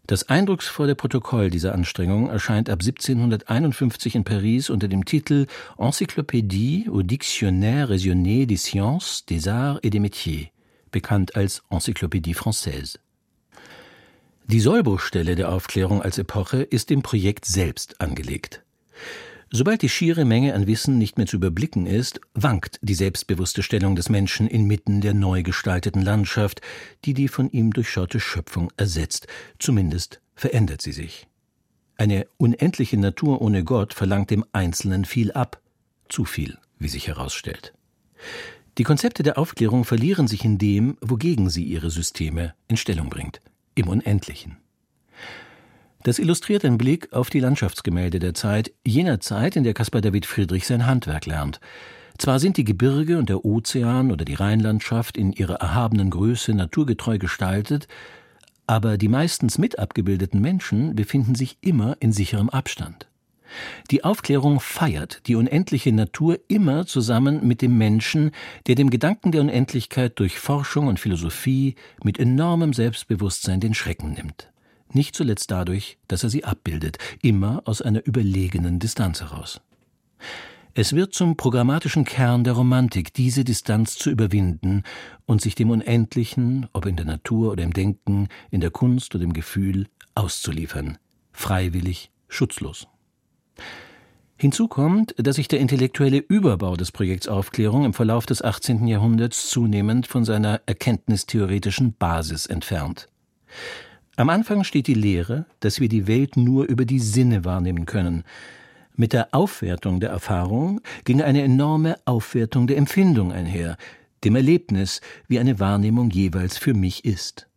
Das 0.07 0.29
eindrucksvolle 0.29 0.95
Protokoll 0.95 1.49
dieser 1.49 1.75
Anstrengung 1.75 2.29
erscheint 2.29 2.69
ab 2.69 2.81
1751 2.83 4.17
in 4.17 4.25
Paris 4.25 4.69
unter 4.69 4.87
dem 4.87 5.07
Titel 5.07 5.47
Encyclopédie 5.79 6.91
au 6.91 7.03
Dictionnaire 7.03 7.89
raisonné 7.89 8.45
des 8.45 8.63
sciences, 8.63 9.25
des 9.25 9.49
arts 9.49 9.79
et 9.83 9.89
des 9.89 10.01
métiers, 10.01 10.53
bekannt 10.91 11.35
als 11.37 11.63
Encyclopédie 11.71 12.35
française. 12.35 12.99
Die 14.47 14.61
Sollbruchstelle 14.61 15.37
der 15.37 15.51
Aufklärung 15.51 16.03
als 16.03 16.19
Epoche 16.19 16.59
ist 16.59 16.91
dem 16.91 17.01
Projekt 17.01 17.47
selbst 17.47 17.99
angelegt. 18.03 18.64
Sobald 19.57 19.83
die 19.83 19.89
schiere 19.89 20.25
Menge 20.25 20.53
an 20.55 20.67
Wissen 20.67 20.99
nicht 20.99 21.17
mehr 21.17 21.29
zu 21.29 21.37
überblicken 21.37 21.87
ist, 21.87 22.21
wankt 22.35 22.81
die 22.83 22.95
selbstbewusste 22.95 23.63
Stellung 23.63 23.95
des 23.95 24.09
Menschen 24.09 24.49
inmitten 24.49 25.01
der 25.01 25.15
neu 25.15 25.45
gestalteten 25.45 26.03
Landschaft, 26.03 26.61
die 27.05 27.15
die 27.15 27.29
von 27.29 27.49
ihm 27.53 27.73
durchschaute 27.73 28.19
Schöpfung 28.19 28.73
ersetzt, 28.77 29.29
zumindest 29.61 30.21
verändert 30.35 30.83
sie 30.83 30.91
sich. 30.91 31.29
Eine 31.97 32.27
unendliche 32.37 32.97
Natur 32.97 33.41
ohne 33.43 33.63
Gott 33.63 33.95
verlangt 33.95 34.31
dem 34.31 34.45
Einzelnen 34.51 35.05
viel 35.05 35.31
ab, 35.31 35.63
zu 36.09 36.25
viel, 36.25 36.59
wie 36.81 36.89
sich 36.89 37.07
herausstellt. 37.07 37.75
Die 38.77 38.83
Konzepte 38.83 39.23
der 39.23 39.39
Aufklärung 39.39 39.85
verlieren 39.85 40.27
sich 40.27 40.45
in 40.45 40.59
dem, 40.59 40.99
wogegen 41.01 41.49
sie 41.49 41.63
ihre 41.63 41.93
Systeme 41.93 42.55
in 42.67 42.77
Stellung 42.77 43.09
bringt, 43.09 43.41
im 43.77 43.87
Unendlichen. 43.87 44.64
Das 46.05 46.19
illustriert 46.19 46.67
ein 46.67 46.77
Blick 46.77 47.11
auf 47.15 47.31
die 47.31 47.41
Landschaftsgemälde 47.41 48.19
der 48.19 48.35
Zeit, 48.35 48.73
jener 48.85 49.21
Zeit, 49.21 49.57
in 49.57 49.65
der 49.65 49.73
Caspar 49.73 50.03
David 50.03 50.27
Friedrich 50.27 50.67
sein 50.67 50.85
Handwerk 50.85 51.25
lernt. 51.25 51.61
Zwar 52.19 52.39
sind 52.41 52.59
die 52.59 52.65
Gebirge 52.65 53.17
und 53.17 53.31
der 53.31 53.43
Ozean 53.43 54.13
oder 54.13 54.27
die 54.27 54.35
Rheinlandschaft 54.35 55.17
in 55.17 55.33
ihrer 55.33 55.55
erhabenen 55.55 56.11
Größe 56.11 56.53
naturgetreu 56.53 57.17
gestaltet, 57.17 57.89
aber 58.67 58.99
die 58.99 59.09
meistens 59.09 59.57
mit 59.57 59.79
abgebildeten 59.79 60.43
Menschen 60.43 60.95
befinden 60.95 61.35
sich 61.35 61.57
immer 61.63 61.97
in 62.01 62.13
sicherem 62.13 62.51
Abstand. 62.51 63.09
Die 63.91 64.05
Aufklärung 64.05 64.61
feiert 64.61 65.27
die 65.27 65.37
unendliche 65.37 65.93
Natur 65.93 66.39
immer 66.49 66.85
zusammen 66.85 67.47
mit 67.49 67.63
dem 67.63 67.79
Menschen, 67.79 68.33
der 68.67 68.75
dem 68.75 68.91
Gedanken 68.91 69.33
der 69.33 69.41
Unendlichkeit 69.41 70.19
durch 70.19 70.39
Forschung 70.39 70.87
und 70.87 71.01
Philosophie 71.01 71.77
mit 72.03 72.19
enormem 72.19 72.75
Selbstbewusstsein 72.75 73.61
den 73.61 73.73
Schrecken 73.73 74.13
nimmt 74.13 74.51
nicht 74.95 75.15
zuletzt 75.15 75.51
dadurch, 75.51 75.99
dass 76.09 76.23
er 76.23 76.31
sie 76.31 76.45
abbildet, 76.45 76.99
immer 77.23 77.63
aus 77.65 77.83
einer 77.83 78.05
überlegenen 78.07 78.79
Distanz 78.79 79.21
heraus. 79.21 79.61
Es 80.77 80.93
wird 80.93 81.15
zum 81.15 81.37
programmatischen 81.37 82.05
Kern 82.05 82.43
der 82.43 82.55
Romantik, 82.55 83.15
diese 83.15 83.45
Distanz 83.45 83.97
zu 83.97 84.11
überwinden 84.11 84.83
und 85.25 85.41
sich 85.41 85.55
dem 85.55 85.71
Unendlichen, 85.71 86.67
ob 86.73 86.87
in 86.87 86.97
der 86.97 87.07
Natur 87.07 87.53
oder 87.53 87.63
im 87.63 87.73
Denken, 87.73 88.29
in 88.51 88.61
der 88.61 88.73
Kunst 88.73 89.15
oder 89.15 89.23
im 89.23 89.33
Gefühl, 89.33 89.87
auszuliefern, 90.17 90.99
freiwillig, 91.33 92.11
schutzlos. 92.29 92.89
Hinzu 94.37 94.67
kommt, 94.67 95.15
dass 95.17 95.37
sich 95.37 95.47
der 95.47 95.61
intellektuelle 95.61 96.19
Überbau 96.19 96.75
des 96.75 96.91
Projekts 96.91 97.29
Aufklärung 97.29 97.85
im 97.85 97.95
Verlauf 97.95 98.27
des 98.27 98.43
18. 98.43 98.89
Jahrhunderts 98.89 99.49
zunehmend 99.49 100.09
von 100.09 100.25
seiner 100.25 100.61
erkenntnistheoretischen 100.67 101.95
Basis 101.95 102.47
entfernt. 102.47 103.09
Am 104.17 104.31
Anfang 104.31 104.65
steht 104.65 104.87
die 104.87 104.95
Lehre, 104.95 105.47
dass 105.61 105.81
wir 105.81 105.89
die 105.89 106.07
Welt 106.07 106.37
nur 106.37 106.67
über 106.67 106.85
die 106.85 107.01
Sinne 107.01 107.45
wahrnehmen 107.45 107.87
können, 107.87 108.25
mit 108.97 109.13
der 109.13 109.35
Aufwertung 109.35 109.99
der 109.99 110.11
Erfahrung 110.11 110.81
ging 111.05 111.21
eine 111.21 111.43
enorme 111.43 111.97
Aufwertung 112.05 112.69
der 112.69 112.77
Empfindung 112.77 113.33
einher, 113.33 113.77
dem 114.23 114.37
Erlebnis, 114.37 115.01
wie 115.27 115.41
eine 115.41 115.59
Wahrnehmung 115.59 116.11
jeweils 116.11 116.59
für 116.59 116.75
mich 116.75 117.05
ist. 117.05 117.49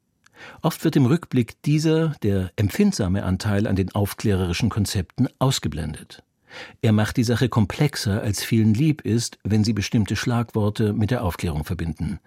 Oft 0.63 0.83
wird 0.83 0.95
im 0.95 1.05
Rückblick 1.05 1.61
dieser, 1.61 2.15
der 2.23 2.51
empfindsame 2.55 3.23
Anteil 3.23 3.67
an 3.67 3.75
den 3.75 3.93
aufklärerischen 3.93 4.69
Konzepten 4.69 5.27
ausgeblendet. 5.37 6.23
Er 6.81 6.91
macht 6.91 7.17
die 7.17 7.23
Sache 7.23 7.49
komplexer, 7.49 8.21
als 8.21 8.43
vielen 8.43 8.73
lieb 8.73 9.01
ist, 9.01 9.37
wenn 9.43 9.63
sie 9.63 9.73
bestimmte 9.73 10.15
Schlagworte 10.15 10.93
mit 10.93 11.11
der 11.11 11.23
Aufklärung 11.23 11.65
verbinden. 11.65 12.19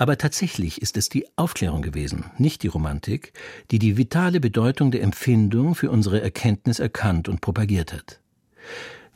Aber 0.00 0.16
tatsächlich 0.16 0.80
ist 0.80 0.96
es 0.96 1.10
die 1.10 1.26
Aufklärung 1.36 1.82
gewesen, 1.82 2.24
nicht 2.38 2.62
die 2.62 2.68
Romantik, 2.68 3.34
die 3.70 3.78
die 3.78 3.98
vitale 3.98 4.40
Bedeutung 4.40 4.90
der 4.90 5.02
Empfindung 5.02 5.74
für 5.74 5.90
unsere 5.90 6.22
Erkenntnis 6.22 6.78
erkannt 6.78 7.28
und 7.28 7.42
propagiert 7.42 7.92
hat. 7.92 8.18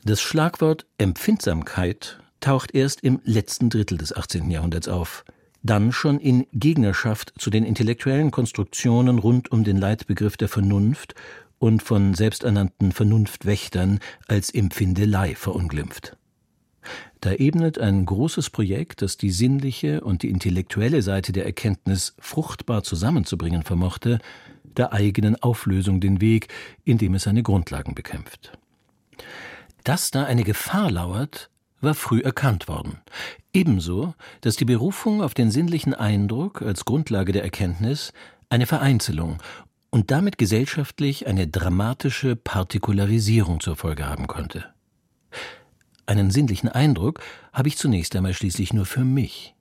Das 0.05 0.21
Schlagwort 0.21 0.85
Empfindsamkeit 0.99 2.21
taucht 2.41 2.75
erst 2.75 3.01
im 3.01 3.19
letzten 3.25 3.71
Drittel 3.71 3.97
des 3.97 4.15
18. 4.15 4.51
Jahrhunderts 4.51 4.87
auf, 4.87 5.25
dann 5.63 5.91
schon 5.91 6.21
in 6.21 6.47
Gegnerschaft 6.53 7.33
zu 7.39 7.49
den 7.49 7.65
intellektuellen 7.65 8.31
Konstruktionen 8.31 9.19
rund 9.19 9.51
um 9.51 9.65
den 9.65 9.79
Leitbegriff 9.79 10.37
der 10.37 10.49
Vernunft 10.49 11.15
und 11.59 11.83
von 11.83 12.13
selbsternannten 12.13 12.93
Vernunftwächtern 12.93 14.01
als 14.29 14.51
Empfindelei 14.51 15.35
verunglimpft. 15.35 16.19
Da 17.21 17.33
ebnet 17.33 17.79
ein 17.79 18.05
großes 18.07 18.51
Projekt, 18.51 19.03
das 19.03 19.17
die 19.17 19.31
sinnliche 19.31 20.01
und 20.03 20.23
die 20.23 20.31
intellektuelle 20.31 21.03
Seite 21.03 21.33
der 21.33 21.47
Erkenntnis 21.47 22.15
fruchtbar 22.19 22.83
zusammenzubringen 22.83 23.63
vermochte, 23.63 24.19
der 24.77 24.93
eigenen 24.93 25.41
Auflösung 25.43 26.01
den 26.01 26.21
Weg, 26.21 26.49
indem 26.85 27.15
es 27.15 27.25
seine 27.25 27.43
Grundlagen 27.43 27.95
bekämpft. 27.95 28.53
Dass 29.85 30.11
da 30.11 30.25
eine 30.25 30.45
Gefahr 30.45 30.91
lauert, 30.91 31.51
war 31.81 31.95
früh 31.95 32.21
erkannt 32.21 32.69
worden. 32.69 32.99
Ebenso, 33.53 34.15
dass 34.41 34.57
die 34.57 34.65
Berufung 34.65 35.23
auf 35.23 35.35
den 35.35 35.51
sinnlichen 35.51 35.95
Eindruck 35.95 36.63
als 36.63 36.85
Grundlage 36.85 37.33
der 37.33 37.45
Erkenntnis 37.45 38.13
eine 38.49 38.67
Vereinzelung 38.67 39.39
und 39.91 40.11
damit 40.11 40.39
gesellschaftlich 40.39 41.27
eine 41.27 41.47
dramatische 41.47 42.35
Partikularisierung 42.35 43.61
zur 43.61 43.77
Folge 43.77 44.09
haben 44.09 44.27
konnte. 44.27 44.65
Einen 46.07 46.31
sinnlichen 46.31 46.69
Eindruck 46.69 47.21
habe 47.53 47.69
ich 47.69 47.77
zunächst 47.77 48.15
einmal 48.15 48.35
schließlich 48.35 48.73
nur 48.73 48.87
für 48.87 49.05
mich. 49.05 49.55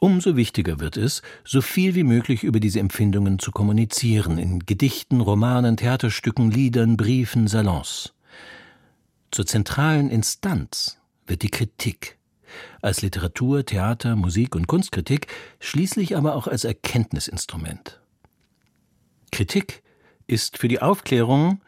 Umso 0.00 0.36
wichtiger 0.36 0.78
wird 0.78 0.96
es, 0.96 1.22
so 1.44 1.60
viel 1.60 1.96
wie 1.96 2.04
möglich 2.04 2.44
über 2.44 2.60
diese 2.60 2.78
Empfindungen 2.78 3.40
zu 3.40 3.50
kommunizieren, 3.50 4.38
in 4.38 4.60
Gedichten, 4.60 5.20
Romanen, 5.20 5.76
Theaterstücken, 5.76 6.52
Liedern, 6.52 6.96
Briefen, 6.96 7.48
Salons. 7.48 8.14
Zur 9.32 9.46
zentralen 9.46 10.08
Instanz 10.08 10.98
wird 11.26 11.42
die 11.42 11.50
Kritik, 11.50 12.16
als 12.80 13.02
Literatur, 13.02 13.66
Theater, 13.66 14.14
Musik 14.14 14.54
und 14.54 14.68
Kunstkritik, 14.68 15.26
schließlich 15.58 16.16
aber 16.16 16.36
auch 16.36 16.46
als 16.46 16.62
Erkenntnisinstrument. 16.64 18.00
Kritik 19.32 19.82
ist 20.28 20.58
für 20.58 20.68
die 20.68 20.80
Aufklärung 20.80 21.60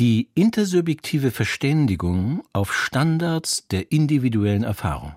die 0.00 0.30
intersubjektive 0.34 1.30
Verständigung 1.30 2.42
auf 2.54 2.74
Standards 2.74 3.68
der 3.68 3.92
individuellen 3.92 4.64
Erfahrung. 4.64 5.14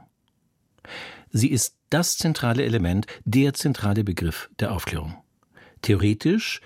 Sie 1.32 1.50
ist 1.50 1.78
das 1.90 2.18
zentrale 2.18 2.64
Element, 2.64 3.08
der 3.24 3.54
zentrale 3.54 4.04
Begriff 4.04 4.50
der 4.60 4.74
Aufklärung. 4.74 5.16
Theoretisch 5.82 6.62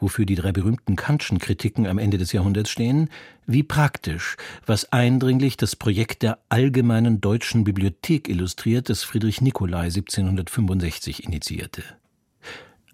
wofür 0.00 0.26
die 0.26 0.34
drei 0.36 0.52
berühmten 0.52 0.94
Kantschen 0.94 1.38
Kritiken 1.38 1.86
am 1.86 1.98
Ende 1.98 2.18
des 2.18 2.32
Jahrhunderts 2.32 2.70
stehen, 2.70 3.08
wie 3.46 3.62
praktisch, 3.62 4.36
was 4.64 4.92
eindringlich 4.92 5.56
das 5.56 5.74
Projekt 5.74 6.22
der 6.22 6.38
Allgemeinen 6.48 7.20
Deutschen 7.20 7.64
Bibliothek 7.64 8.28
illustriert, 8.28 8.88
das 8.90 9.02
Friedrich 9.02 9.40
Nicolai 9.40 9.86
1765 9.86 11.24
initiierte. 11.24 11.82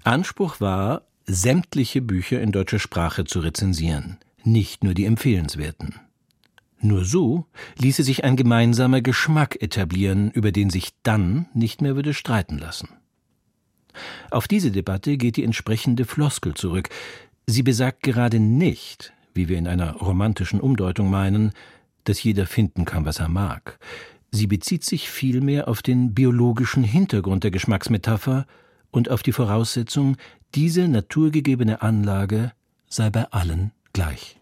Anspruch 0.03 0.61
war, 0.61 1.03
sämtliche 1.27 2.01
Bücher 2.01 2.41
in 2.41 2.53
deutscher 2.53 2.79
Sprache 2.79 3.25
zu 3.25 3.41
rezensieren, 3.41 4.19
nicht 4.47 4.85
nur 4.85 4.95
die 4.95 5.05
empfehlenswerten. 5.05 5.95
Nur 6.81 7.05
so 7.05 7.47
ließe 7.79 8.03
sich 8.03 8.25
ein 8.25 8.37
gemeinsamer 8.37 9.01
Geschmack 9.01 9.61
etablieren, 9.63 10.31
über 10.31 10.53
den 10.53 10.69
sich 10.69 10.91
dann 11.03 11.47
nicht 11.55 11.81
mehr 11.81 11.97
würde 11.97 12.13
streiten 12.13 12.59
lassen. 12.59 12.89
Auf 14.31 14.49
diese 14.49 14.71
Debatte 14.71 15.17
geht 15.17 15.37
die 15.37 15.45
entsprechende 15.45 16.05
Floskel 16.05 16.55
zurück. 16.55 16.91
Sie 17.47 17.63
besagt 17.63 18.03
gerade 18.03 18.39
nicht, 18.39 19.13
wie 19.33 19.49
wir 19.49 19.57
in 19.57 19.67
einer 19.67 19.93
romantischen 19.97 20.61
Umdeutung 20.61 21.09
meinen, 21.09 21.53
dass 22.05 22.23
jeder 22.23 22.47
finden 22.47 22.85
kann, 22.85 23.07
was 23.07 23.19
er 23.19 23.29
mag. 23.29 23.79
Sie 24.31 24.47
bezieht 24.47 24.85
sich 24.85 25.09
vielmehr 25.09 25.69
auf 25.69 25.81
den 25.81 26.13
biologischen 26.13 26.83
Hintergrund 26.85 27.45
der 27.45 27.51
Geschmacksmetapher 27.51 28.47
und 28.91 29.11
auf 29.11 29.23
die 29.23 29.33
Voraussetzung, 29.33 30.17
diese 30.55 30.87
naturgegebene 30.89 31.83
Anlage 31.83 32.53
sei 32.89 33.11
bei 33.11 33.25
allen 33.31 33.73
gleich. 33.95 34.37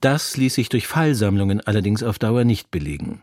Das 0.00 0.38
ließ 0.38 0.54
sich 0.54 0.70
durch 0.70 0.86
Fallsammlungen 0.86 1.60
allerdings 1.60 2.02
auf 2.02 2.18
Dauer 2.18 2.44
nicht 2.44 2.70
belegen. 2.70 3.22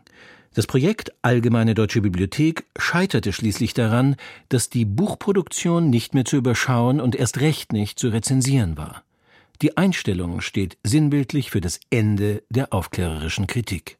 Das 0.54 0.66
Projekt 0.66 1.12
Allgemeine 1.22 1.74
Deutsche 1.74 2.02
Bibliothek 2.02 2.66
scheiterte 2.78 3.32
schließlich 3.32 3.72
daran, 3.72 4.16
dass 4.48 4.68
die 4.68 4.84
Buchproduktion 4.84 5.90
nicht 5.90 6.14
mehr 6.14 6.24
zu 6.24 6.36
überschauen 6.36 7.00
und 7.00 7.16
erst 7.16 7.40
recht 7.40 7.72
nicht 7.72 7.98
zu 7.98 8.08
rezensieren 8.08 8.76
war. 8.76 9.02
Die 9.62 9.76
Einstellung 9.76 10.40
steht 10.40 10.76
sinnbildlich 10.82 11.50
für 11.50 11.60
das 11.60 11.80
Ende 11.90 12.42
der 12.50 12.72
aufklärerischen 12.72 13.46
Kritik. 13.46 13.96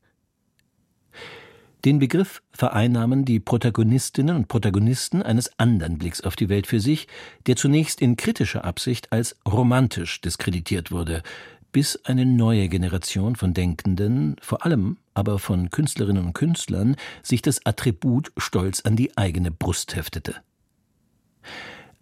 Den 1.85 1.99
Begriff 1.99 2.43
vereinnahmen 2.53 3.25
die 3.25 3.41
Protagonistinnen 3.41 4.37
und 4.37 4.47
Protagonisten 4.47 5.21
eines 5.21 5.59
anderen 5.59 5.99
Blicks 5.99 6.21
auf 6.21 6.37
die 6.37 6.49
Welt 6.49 6.69
für 6.69 6.79
sich, 6.79 7.09
der 7.47 7.57
zunächst 7.57 8.01
in 8.01 8.17
kritischer 8.17 8.65
Absicht 8.65 9.11
als 9.11 9.37
romantisch 9.49 10.21
diskreditiert 10.21 10.93
wurde, 10.93 11.25
bis 11.73 11.97
eine 12.05 12.25
neue 12.25 12.69
Generation 12.69 13.35
von 13.35 13.53
Denkenden, 13.53 14.37
vor 14.41 14.65
allem 14.65 14.99
aber 15.15 15.41
von 15.41 15.71
Künstlerinnen 15.71 16.27
und 16.27 16.35
Künstlern, 16.35 16.95
sich 17.23 17.43
das 17.43 17.67
Attribut 17.67 18.31
stolz 18.37 18.83
an 18.83 18.95
die 18.95 19.17
eigene 19.17 19.51
Brust 19.51 19.97
heftete. 19.97 20.37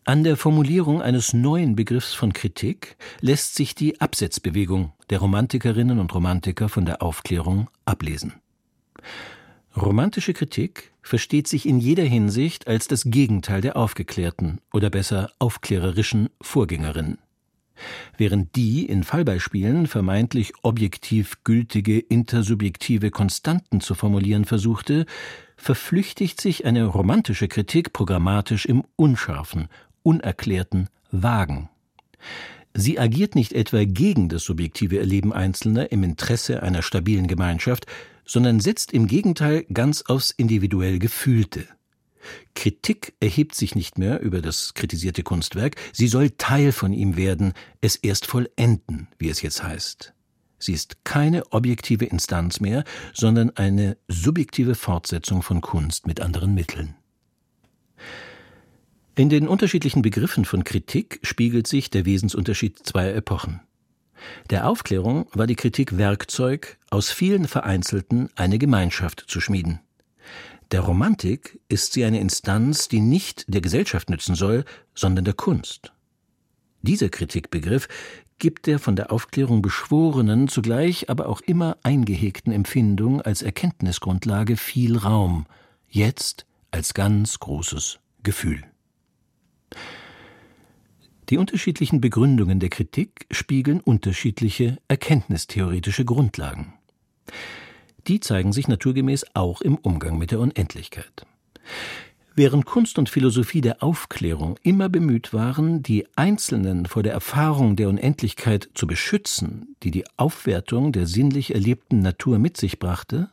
An 0.05 0.25
der 0.25 0.37
Formulierung 0.37 1.01
eines 1.01 1.33
neuen 1.33 1.75
Begriffs 1.75 2.12
von 2.12 2.35
Kritik 2.35 2.97
lässt 3.21 3.55
sich 3.55 3.75
die 3.75 3.99
Absetzbewegung 4.01 4.93
der 5.09 5.21
Romantikerinnen 5.21 6.01
und 6.01 6.12
Romantiker 6.14 6.69
von 6.69 6.85
der 6.85 7.01
Aufklärung 7.01 7.71
ablesen. 7.87 8.35
Romantische 9.77 10.33
Kritik 10.33 10.93
versteht 11.03 11.49
sich 11.49 11.67
in 11.67 11.79
jeder 11.79 12.05
Hinsicht 12.05 12.67
als 12.67 12.89
das 12.89 13.05
Gegenteil 13.05 13.61
der 13.61 13.77
aufgeklärten 13.77 14.61
oder 14.73 14.91
besser 14.91 15.33
aufklärerischen 15.39 16.29
Vorgängerin 16.41 17.19
während 18.17 18.57
die 18.57 18.87
in 18.87 19.05
Fallbeispielen 19.05 19.87
vermeintlich 19.87 20.53
objektiv 20.63 21.43
gültige 21.45 21.99
intersubjektive 21.99 23.11
Konstanten 23.11 23.81
zu 23.81 23.95
formulieren 23.95 24.45
versuchte, 24.45 25.07
verflüchtigt 25.57 26.41
sich 26.41 26.65
eine 26.65 26.85
romantische 26.85 27.49
Kritik 27.49 27.93
programmatisch 27.93 28.67
im 28.67 28.85
unscharfen, 28.97 29.69
unerklärten, 30.03 30.89
vagen. 31.11 31.69
Sie 32.73 32.99
agiert 32.99 33.35
nicht 33.35 33.53
etwa 33.53 33.85
gegen 33.85 34.29
das 34.29 34.45
subjektive 34.45 34.99
Erleben 34.99 35.33
Einzelner 35.33 35.91
im 35.91 36.05
Interesse 36.05 36.63
einer 36.63 36.83
stabilen 36.83 37.27
Gemeinschaft, 37.27 37.87
sondern 38.31 38.61
setzt 38.61 38.93
im 38.93 39.09
Gegenteil 39.09 39.64
ganz 39.73 40.03
aufs 40.03 40.31
individuell 40.31 41.01
Gefühlte. 41.01 41.66
Kritik 42.55 43.14
erhebt 43.19 43.57
sich 43.57 43.75
nicht 43.75 43.99
mehr 43.99 44.21
über 44.21 44.40
das 44.40 44.75
kritisierte 44.75 45.25
Kunstwerk, 45.25 45.75
sie 45.93 46.07
soll 46.07 46.31
Teil 46.38 46.71
von 46.71 46.93
ihm 46.93 47.16
werden, 47.16 47.55
es 47.81 47.97
erst 47.97 48.27
vollenden, 48.27 49.09
wie 49.19 49.31
es 49.31 49.43
jetzt 49.43 49.64
heißt. 49.64 50.14
Sie 50.61 50.73
ist 50.73 51.05
keine 51.05 51.51
objektive 51.51 52.05
Instanz 52.05 52.61
mehr, 52.61 52.85
sondern 53.14 53.51
eine 53.57 53.97
subjektive 54.07 54.77
Fortsetzung 54.77 55.43
von 55.43 55.61
Kunst 55.61 56.07
mit 56.07 56.21
anderen 56.21 56.55
Mitteln. 56.55 56.95
In 59.16 59.29
den 59.29 59.49
unterschiedlichen 59.49 60.03
Begriffen 60.03 60.45
von 60.45 60.62
Kritik 60.62 61.19
spiegelt 61.25 61.66
sich 61.66 61.90
der 61.90 62.05
Wesensunterschied 62.07 62.79
zweier 62.87 63.16
Epochen. 63.16 63.61
Der 64.51 64.69
Aufklärung 64.69 65.27
war 65.33 65.47
die 65.47 65.57
Kritik 65.57 65.97
Werkzeug, 65.97 66.79
aus 66.91 67.11
vielen 67.11 67.47
Vereinzelten 67.47 68.29
eine 68.37 68.59
Gemeinschaft 68.59 69.25
zu 69.27 69.41
schmieden. 69.41 69.81
Der 70.71 70.81
Romantik 70.81 71.59
ist 71.69 71.93
sie 71.93 72.05
eine 72.05 72.21
Instanz, 72.21 72.89
die 72.89 73.01
nicht 73.01 73.45
der 73.53 73.61
Gesellschaft 73.61 74.09
nützen 74.09 74.35
soll, 74.35 74.65
sondern 74.95 75.25
der 75.25 75.35
Kunst. 75.35 75.93
Dieser 76.83 77.09
Kritikbegriff 77.09 77.89
gibt 78.39 78.67
der 78.67 78.79
von 78.79 78.97
der 78.97 79.13
Aufklärung 79.13 79.63
beschworenen, 79.63 80.49
zugleich 80.49 81.11
aber 81.11 81.29
auch 81.29 81.41
immer 81.41 81.77
eingehegten 81.83 82.53
Empfindung 82.53 83.21
als 83.21 83.43
Erkenntnisgrundlage 83.43 84.57
viel 84.57 84.97
Raum, 84.97 85.47
jetzt 85.89 86.47
als 86.71 86.95
ganz 86.95 87.39
großes 87.39 87.99
Gefühl. 88.23 88.63
Die 91.31 91.38
unterschiedlichen 91.38 92.01
Begründungen 92.01 92.59
der 92.59 92.71
Kritik 92.71 93.27
spiegeln 93.31 93.81
unterschiedliche 93.81 94.79
erkenntnistheoretische 94.88 96.05
Grundlagen. 96.05 96.75
Die 98.09 98.19
zeigen 98.19 98.53
sich 98.53 98.66
naturgemäß 98.66 99.25
auch 99.35 99.61
im 99.61 99.77
Umgang 99.77 100.19
mit 100.19 100.33
der 100.33 100.40
Unendlichkeit. 100.40 101.25
Während 102.35 102.64
Kunst 102.64 102.99
und 102.99 103.09
Philosophie 103.09 103.61
der 103.61 103.83
Aufklärung 103.83 104.59
immer 104.62 104.88
bemüht 104.88 105.33
waren, 105.33 105.83
die 105.83 106.07
Einzelnen 106.16 106.87
vor 106.87 107.03
der 107.05 107.12
Erfahrung 107.12 107.77
der 107.77 107.88
Unendlichkeit 107.88 108.69
zu 108.75 108.88
beschützen, 108.88 109.77
die 109.83 109.90
die 109.90 110.05
Aufwertung 110.16 110.90
der 110.90 111.07
sinnlich 111.07 111.55
erlebten 111.55 112.01
Natur 112.01 112.38
mit 112.38 112.57
sich 112.57 112.79
brachte, 112.79 113.31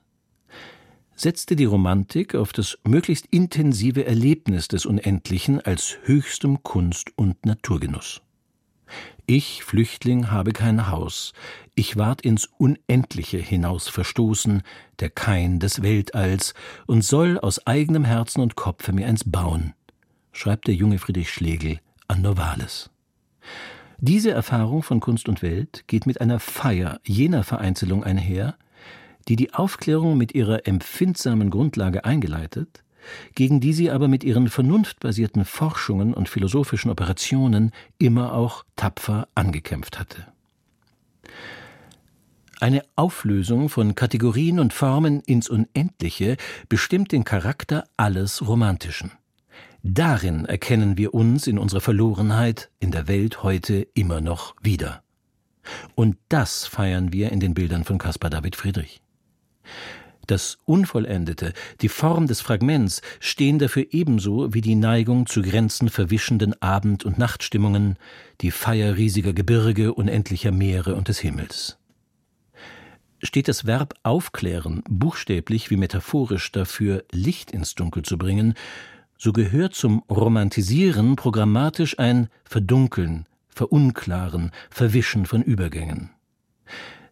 setzte 1.17 1.55
die 1.55 1.65
Romantik 1.65 2.35
auf 2.35 2.53
das 2.53 2.77
möglichst 2.83 3.25
intensive 3.25 4.05
Erlebnis 4.05 4.67
des 4.67 4.85
Unendlichen 4.85 5.59
als 5.59 5.97
höchstem 6.03 6.63
Kunst- 6.63 7.11
und 7.15 7.45
Naturgenuss. 7.45 8.21
Ich, 9.25 9.63
Flüchtling, 9.63 10.31
habe 10.31 10.53
kein 10.53 10.89
Haus, 10.89 11.33
ich 11.75 11.97
ward 11.97 12.21
ins 12.21 12.45
Unendliche 12.57 13.39
hinaus 13.39 13.89
verstoßen, 13.89 14.61
der 14.99 15.09
Kein 15.09 15.59
des 15.59 15.81
Weltalls, 15.81 16.53
und 16.85 17.03
soll 17.03 17.37
aus 17.37 17.65
eigenem 17.67 18.05
Herzen 18.05 18.39
und 18.39 18.55
Kopfe 18.55 18.93
mir 18.93 19.07
eins 19.07 19.29
bauen, 19.29 19.73
schreibt 20.31 20.67
der 20.67 20.75
junge 20.75 20.99
Friedrich 20.99 21.29
Schlegel 21.29 21.81
an 22.07 22.21
Novalis. 22.21 22.89
Diese 23.97 24.31
Erfahrung 24.31 24.83
von 24.83 24.99
Kunst 24.99 25.27
und 25.27 25.41
Welt 25.41 25.83
geht 25.87 26.05
mit 26.05 26.21
einer 26.21 26.39
Feier 26.39 27.01
jener 27.03 27.43
Vereinzelung 27.43 28.03
einher, 28.03 28.55
die 29.27 29.35
die 29.35 29.53
Aufklärung 29.53 30.17
mit 30.17 30.33
ihrer 30.33 30.67
empfindsamen 30.67 31.49
Grundlage 31.49 32.05
eingeleitet, 32.05 32.83
gegen 33.35 33.59
die 33.59 33.73
sie 33.73 33.91
aber 33.91 34.07
mit 34.07 34.23
ihren 34.23 34.49
vernunftbasierten 34.49 35.45
Forschungen 35.45 36.13
und 36.13 36.29
philosophischen 36.29 36.91
Operationen 36.91 37.71
immer 37.97 38.33
auch 38.33 38.63
tapfer 38.75 39.27
angekämpft 39.35 39.99
hatte. 39.99 40.27
Eine 42.59 42.81
Auflösung 42.95 43.69
von 43.69 43.93
Kategorien 43.93 44.59
und 44.59 44.73
Formen 44.73 45.21
ins 45.21 45.47
Unendliche 45.47 46.37
bestimmt 46.69 47.11
den 47.11 47.23
Charakter 47.23 47.83
alles 47.97 48.47
Romantischen. 48.47 49.11
Darin 49.83 50.45
erkennen 50.45 50.97
wir 50.97 51.13
uns 51.13 51.45
in 51.45 51.59
unserer 51.59 51.81
Verlorenheit 51.81 52.71
in 52.79 52.91
der 52.91 53.07
Welt 53.07 53.43
heute 53.43 53.87
immer 53.93 54.21
noch 54.21 54.55
wieder. 54.61 55.03
Und 55.95 56.17
das 56.29 56.65
feiern 56.65 57.13
wir 57.13 57.31
in 57.31 57.39
den 57.39 57.53
Bildern 57.53 57.83
von 57.83 57.99
Caspar 57.99 58.31
David 58.31 58.55
Friedrich. 58.55 59.01
Das 60.27 60.57
Unvollendete, 60.65 61.53
die 61.79 61.87
Form 61.87 62.27
des 62.27 62.41
Fragments 62.41 63.01
stehen 63.21 63.59
dafür 63.59 63.85
ebenso 63.91 64.53
wie 64.53 64.59
die 64.59 64.75
Neigung 64.75 65.25
zu 65.25 65.41
Grenzen 65.41 65.89
verwischenden 65.89 66.61
Abend- 66.61 67.05
und 67.05 67.17
Nachtstimmungen, 67.17 67.97
die 68.41 68.51
Feier 68.51 68.97
riesiger 68.97 69.31
Gebirge, 69.31 69.93
unendlicher 69.93 70.51
Meere 70.51 70.95
und 70.95 71.07
des 71.07 71.19
Himmels. 71.19 71.77
Steht 73.23 73.47
das 73.47 73.65
Verb 73.65 73.93
aufklären 74.03 74.83
buchstäblich 74.89 75.71
wie 75.71 75.77
metaphorisch 75.77 76.51
dafür, 76.51 77.05
Licht 77.11 77.51
ins 77.51 77.73
Dunkel 77.75 78.03
zu 78.03 78.17
bringen, 78.17 78.53
so 79.17 79.31
gehört 79.31 79.73
zum 79.73 80.03
Romantisieren 80.09 81.15
programmatisch 81.15 81.97
ein 81.97 82.27
Verdunkeln, 82.43 83.25
Verunklaren, 83.47 84.51
Verwischen 84.69 85.25
von 85.25 85.41
Übergängen. 85.41 86.11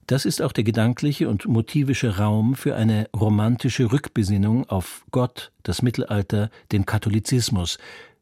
Das 0.07 0.25
ist 0.25 0.41
auch 0.41 0.51
der 0.51 0.63
gedankliche 0.63 1.27
und 1.29 1.47
motivische 1.47 2.17
Raum 2.17 2.55
für 2.55 2.75
eine 2.75 3.09
romantische 3.15 3.91
Rückbesinnung 3.91 4.69
auf 4.69 5.03
Gott, 5.09 5.51
das 5.63 5.81
Mittelalter, 5.81 6.51
den 6.71 6.85
Katholizismus, 6.85 7.79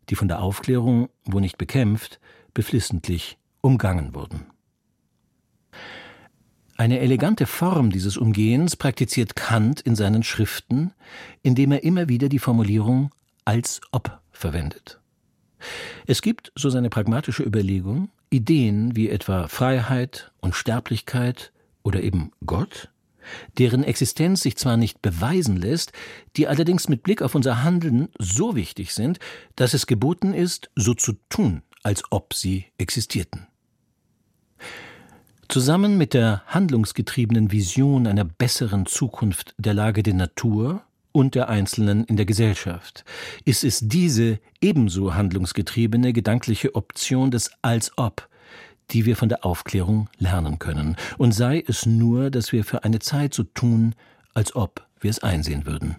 die 0.10 0.15
von 0.15 0.30
der 0.30 0.41
Aufklärung, 0.41 1.10
wo 1.26 1.41
nicht 1.41 1.58
bekämpft, 1.58 2.19
beflissentlich 2.54 3.38
umgangen 3.60 4.15
wurden. 4.15 4.46
Eine 6.78 7.00
elegante 7.00 7.46
Form 7.46 7.91
dieses 7.91 8.17
Umgehens 8.17 8.76
praktiziert 8.76 9.36
Kant 9.36 9.82
in 9.82 9.96
seinen 9.96 10.24
Schriften, 10.24 10.93
indem 11.41 11.72
er 11.74 11.84
immer 11.84 12.08
wieder 12.08 12.30
die 12.30 12.39
Formulierung 12.39 13.12
als 13.46 13.82
ob 13.91 14.22
verwendet. 14.32 15.00
Es 16.08 16.22
gibt, 16.22 16.52
so 16.56 16.69
seine 16.69 16.89
pragmatische 16.89 17.43
Überlegung, 17.43 18.10
Ideen 18.30 18.96
wie 18.96 19.10
etwa 19.10 19.48
Freiheit, 19.48 20.32
Unsterblichkeit, 20.41 21.54
oder 21.84 22.02
eben 22.02 22.32
Gott, 22.46 22.89
deren 23.58 23.84
Existenz 23.84 24.41
sich 24.41 24.58
zwar 24.58 24.78
nicht 24.78 25.02
beweisen 25.02 25.58
lässt, 25.58 25.91
die 26.36 26.48
allerdings 26.48 26.89
mit 26.89 27.04
Blick 27.04 27.22
auf 27.22 27.36
unser 27.36 27.63
Handeln 27.63 28.10
so 28.19 28.56
wichtig 28.56 28.93
sind, 28.93 29.19
dass 29.56 29.74
es 29.74 29.88
geboten 29.88 30.34
ist, 30.34 30.69
so 30.76 30.93
zu 30.93 31.13
tun, 31.30 31.62
als 31.84 32.04
ob 32.10 32.34
sie 32.34 32.65
existierten. 32.78 33.48
Zusammen 35.50 35.98
mit 35.98 36.13
der 36.13 36.43
handlungsgetriebenen 36.48 37.52
Vision 37.52 38.08
einer 38.08 38.24
besseren 38.24 38.86
Zukunft 38.86 39.54
der 39.58 39.74
Lage 39.74 40.02
der 40.02 40.15
Natur 40.15 40.82
und 41.12 41.36
der 41.36 41.48
Einzelnen 41.48 42.06
in 42.06 42.17
der 42.17 42.26
Gesellschaft 42.26 43.06
ist 43.46 43.63
es 43.63 43.80
diese 43.84 44.39
ebenso 44.62 45.13
handlungsgetriebene 45.13 46.12
gedankliche 46.12 46.74
Option 46.76 47.30
des 47.30 47.52
Als 47.62 47.91
ob, 47.98 48.28
die 48.91 49.06
wir 49.06 49.15
von 49.15 49.30
der 49.30 49.46
Aufklärung 49.46 50.10
lernen 50.17 50.60
können, 50.60 50.96
und 51.17 51.34
sei 51.34 51.63
es 51.65 51.86
nur, 51.86 52.32
dass 52.32 52.52
wir 52.52 52.63
für 52.63 52.84
eine 52.84 53.00
Zeit 53.00 53.34
so 53.34 53.43
tun, 53.43 53.96
als 54.34 54.56
ob 54.56 54.86
wir 55.00 55.10
es 55.10 55.19
einsehen 55.19 55.65
würden, 55.65 55.98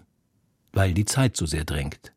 weil 0.73 0.93
die 0.93 1.05
Zeit 1.05 1.37
so 1.37 1.45
sehr 1.45 1.63
drängt. 1.63 2.11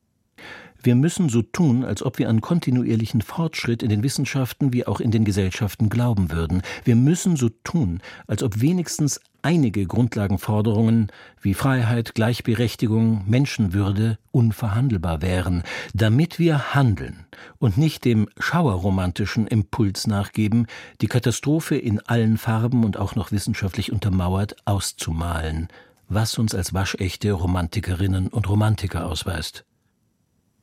Wir 0.80 0.94
müssen 0.94 1.28
so 1.28 1.42
tun, 1.42 1.84
als 1.84 2.04
ob 2.04 2.18
wir 2.18 2.28
an 2.28 2.40
kontinuierlichen 2.40 3.20
Fortschritt 3.20 3.82
in 3.82 3.88
den 3.88 4.04
Wissenschaften 4.04 4.72
wie 4.72 4.86
auch 4.86 5.00
in 5.00 5.10
den 5.10 5.24
Gesellschaften 5.24 5.88
glauben 5.88 6.30
würden. 6.30 6.62
Wir 6.84 6.94
müssen 6.94 7.36
so 7.36 7.48
tun, 7.48 8.00
als 8.28 8.44
ob 8.44 8.60
wenigstens 8.60 9.20
einige 9.48 9.86
Grundlagenforderungen 9.86 11.10
wie 11.40 11.54
Freiheit, 11.54 12.14
Gleichberechtigung, 12.14 13.24
Menschenwürde 13.26 14.18
unverhandelbar 14.30 15.22
wären, 15.22 15.62
damit 15.94 16.38
wir 16.38 16.74
handeln 16.74 17.24
und 17.56 17.78
nicht 17.78 18.04
dem 18.04 18.28
schauerromantischen 18.38 19.46
Impuls 19.46 20.06
nachgeben, 20.06 20.66
die 21.00 21.06
Katastrophe 21.06 21.76
in 21.78 21.98
allen 22.00 22.36
Farben 22.36 22.84
und 22.84 22.98
auch 22.98 23.14
noch 23.14 23.32
wissenschaftlich 23.32 23.90
untermauert 23.90 24.54
auszumalen, 24.66 25.68
was 26.10 26.36
uns 26.36 26.54
als 26.54 26.74
waschechte 26.74 27.32
Romantikerinnen 27.32 28.28
und 28.28 28.50
Romantiker 28.50 29.06
ausweist. 29.06 29.64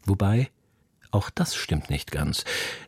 Wobei, 0.06 0.52
auch 1.16 1.30
das 1.30 1.56
stimmt 1.56 1.90
nicht 1.90 2.12
ganz. 2.12 2.44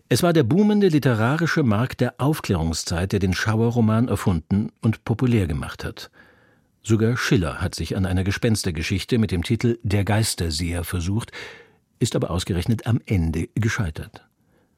Es 0.09 0.21
war 0.21 0.33
der 0.33 0.43
boomende 0.43 0.89
literarische 0.89 1.63
Markt 1.63 2.01
der 2.01 2.15
Aufklärungszeit, 2.17 3.11
der 3.11 3.19
den 3.19 3.33
Schauerroman 3.33 4.07
erfunden 4.07 4.71
und 4.81 5.03
populär 5.05 5.47
gemacht 5.47 5.83
hat. 5.83 6.11
Sogar 6.83 7.17
Schiller 7.17 7.59
hat 7.59 7.73
sich 7.73 7.97
an 7.97 8.05
einer 8.05 8.23
Gespenstergeschichte 8.23 9.17
mit 9.17 9.31
dem 9.31 9.43
Titel 9.43 9.79
Der 9.83 10.03
Geisterseher 10.03 10.83
versucht, 10.83 11.31
ist 11.99 12.15
aber 12.15 12.29
ausgerechnet 12.29 12.85
am 12.85 13.01
Ende 13.05 13.49
gescheitert. 13.55 14.23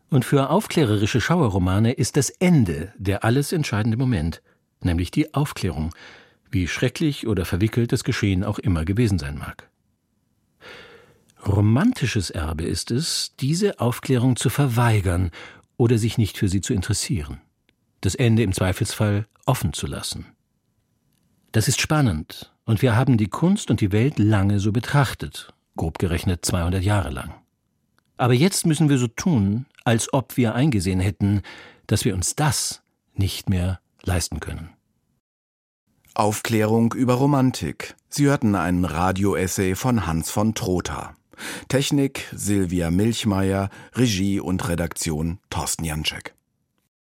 Und 0.10 0.26
für 0.26 0.50
aufklärerische 0.50 1.22
Schauerromane 1.22 1.92
ist 1.92 2.18
das 2.18 2.30
Ende 2.30 2.94
der 2.98 3.24
alles 3.24 3.52
entscheidende 3.52 3.98
Moment, 3.98 4.42
nämlich 4.82 5.12
die 5.12 5.34
Aufklärung, 5.34 5.94
wie 6.50 6.68
schrecklich 6.68 7.28
oder 7.28 7.46
verwickelt 7.46 7.92
das 7.92 8.04
Geschehen 8.04 8.44
auch 8.44 8.58
immer 8.58 8.86
gewesen 8.86 9.20
sein 9.20 9.38
mag. 9.38 9.70
Romantisches 11.48 12.30
Erbe 12.30 12.64
ist 12.66 12.92
es, 12.92 13.34
diese 13.40 13.80
Aufklärung 13.80 14.36
zu 14.36 14.50
verweigern 14.50 15.32
oder 15.78 15.98
sich 15.98 16.18
nicht 16.18 16.38
für 16.38 16.50
sie 16.50 16.62
zu 16.62 16.74
interessieren, 16.74 17.40
das 18.02 18.16
Ende 18.16 18.44
im 18.44 18.54
Zweifelsfall 18.54 19.26
offen 19.46 19.74
zu 19.74 19.88
lassen. 19.88 20.26
Das 21.52 21.68
ist 21.68 21.82
spannend, 21.82 22.54
und 22.66 22.82
wir 22.82 22.96
haben 22.96 23.18
die 23.18 23.30
Kunst 23.30 23.72
und 23.72 23.82
die 23.82 23.92
Welt 23.92 24.20
lange 24.20 24.60
so 24.60 24.72
betrachtet, 24.72 25.54
grob 25.76 25.98
gerechnet 25.98 26.46
200 26.46 26.84
Jahre 26.84 27.10
lang. 27.10 27.34
Aber 28.18 28.34
jetzt 28.34 28.66
müssen 28.66 28.90
wir 28.90 28.98
so 28.98 29.08
tun, 29.08 29.66
als 29.86 30.14
ob 30.14 30.36
wir 30.36 30.54
eingesehen 30.54 31.00
hätten, 31.00 31.42
dass 31.88 32.06
wir 32.06 32.14
uns 32.14 32.36
das 32.36 32.82
nicht 33.14 33.50
mehr 33.50 33.80
leisten 34.04 34.40
können. 34.40 34.70
Aufklärung 36.14 36.94
über 36.94 37.14
Romantik. 37.14 37.96
Sie 38.10 38.26
hörten 38.26 38.56
einen 38.56 38.84
Radioessay 38.84 39.76
von 39.76 40.06
Hans 40.06 40.30
von 40.30 40.54
Trotha. 40.54 41.16
Technik 41.68 42.28
Silvia 42.36 42.92
Milchmeier, 42.92 43.70
Regie 43.96 44.40
und 44.40 44.68
Redaktion 44.68 45.40
Thorsten 45.50 45.86
Janczek. 45.86 46.39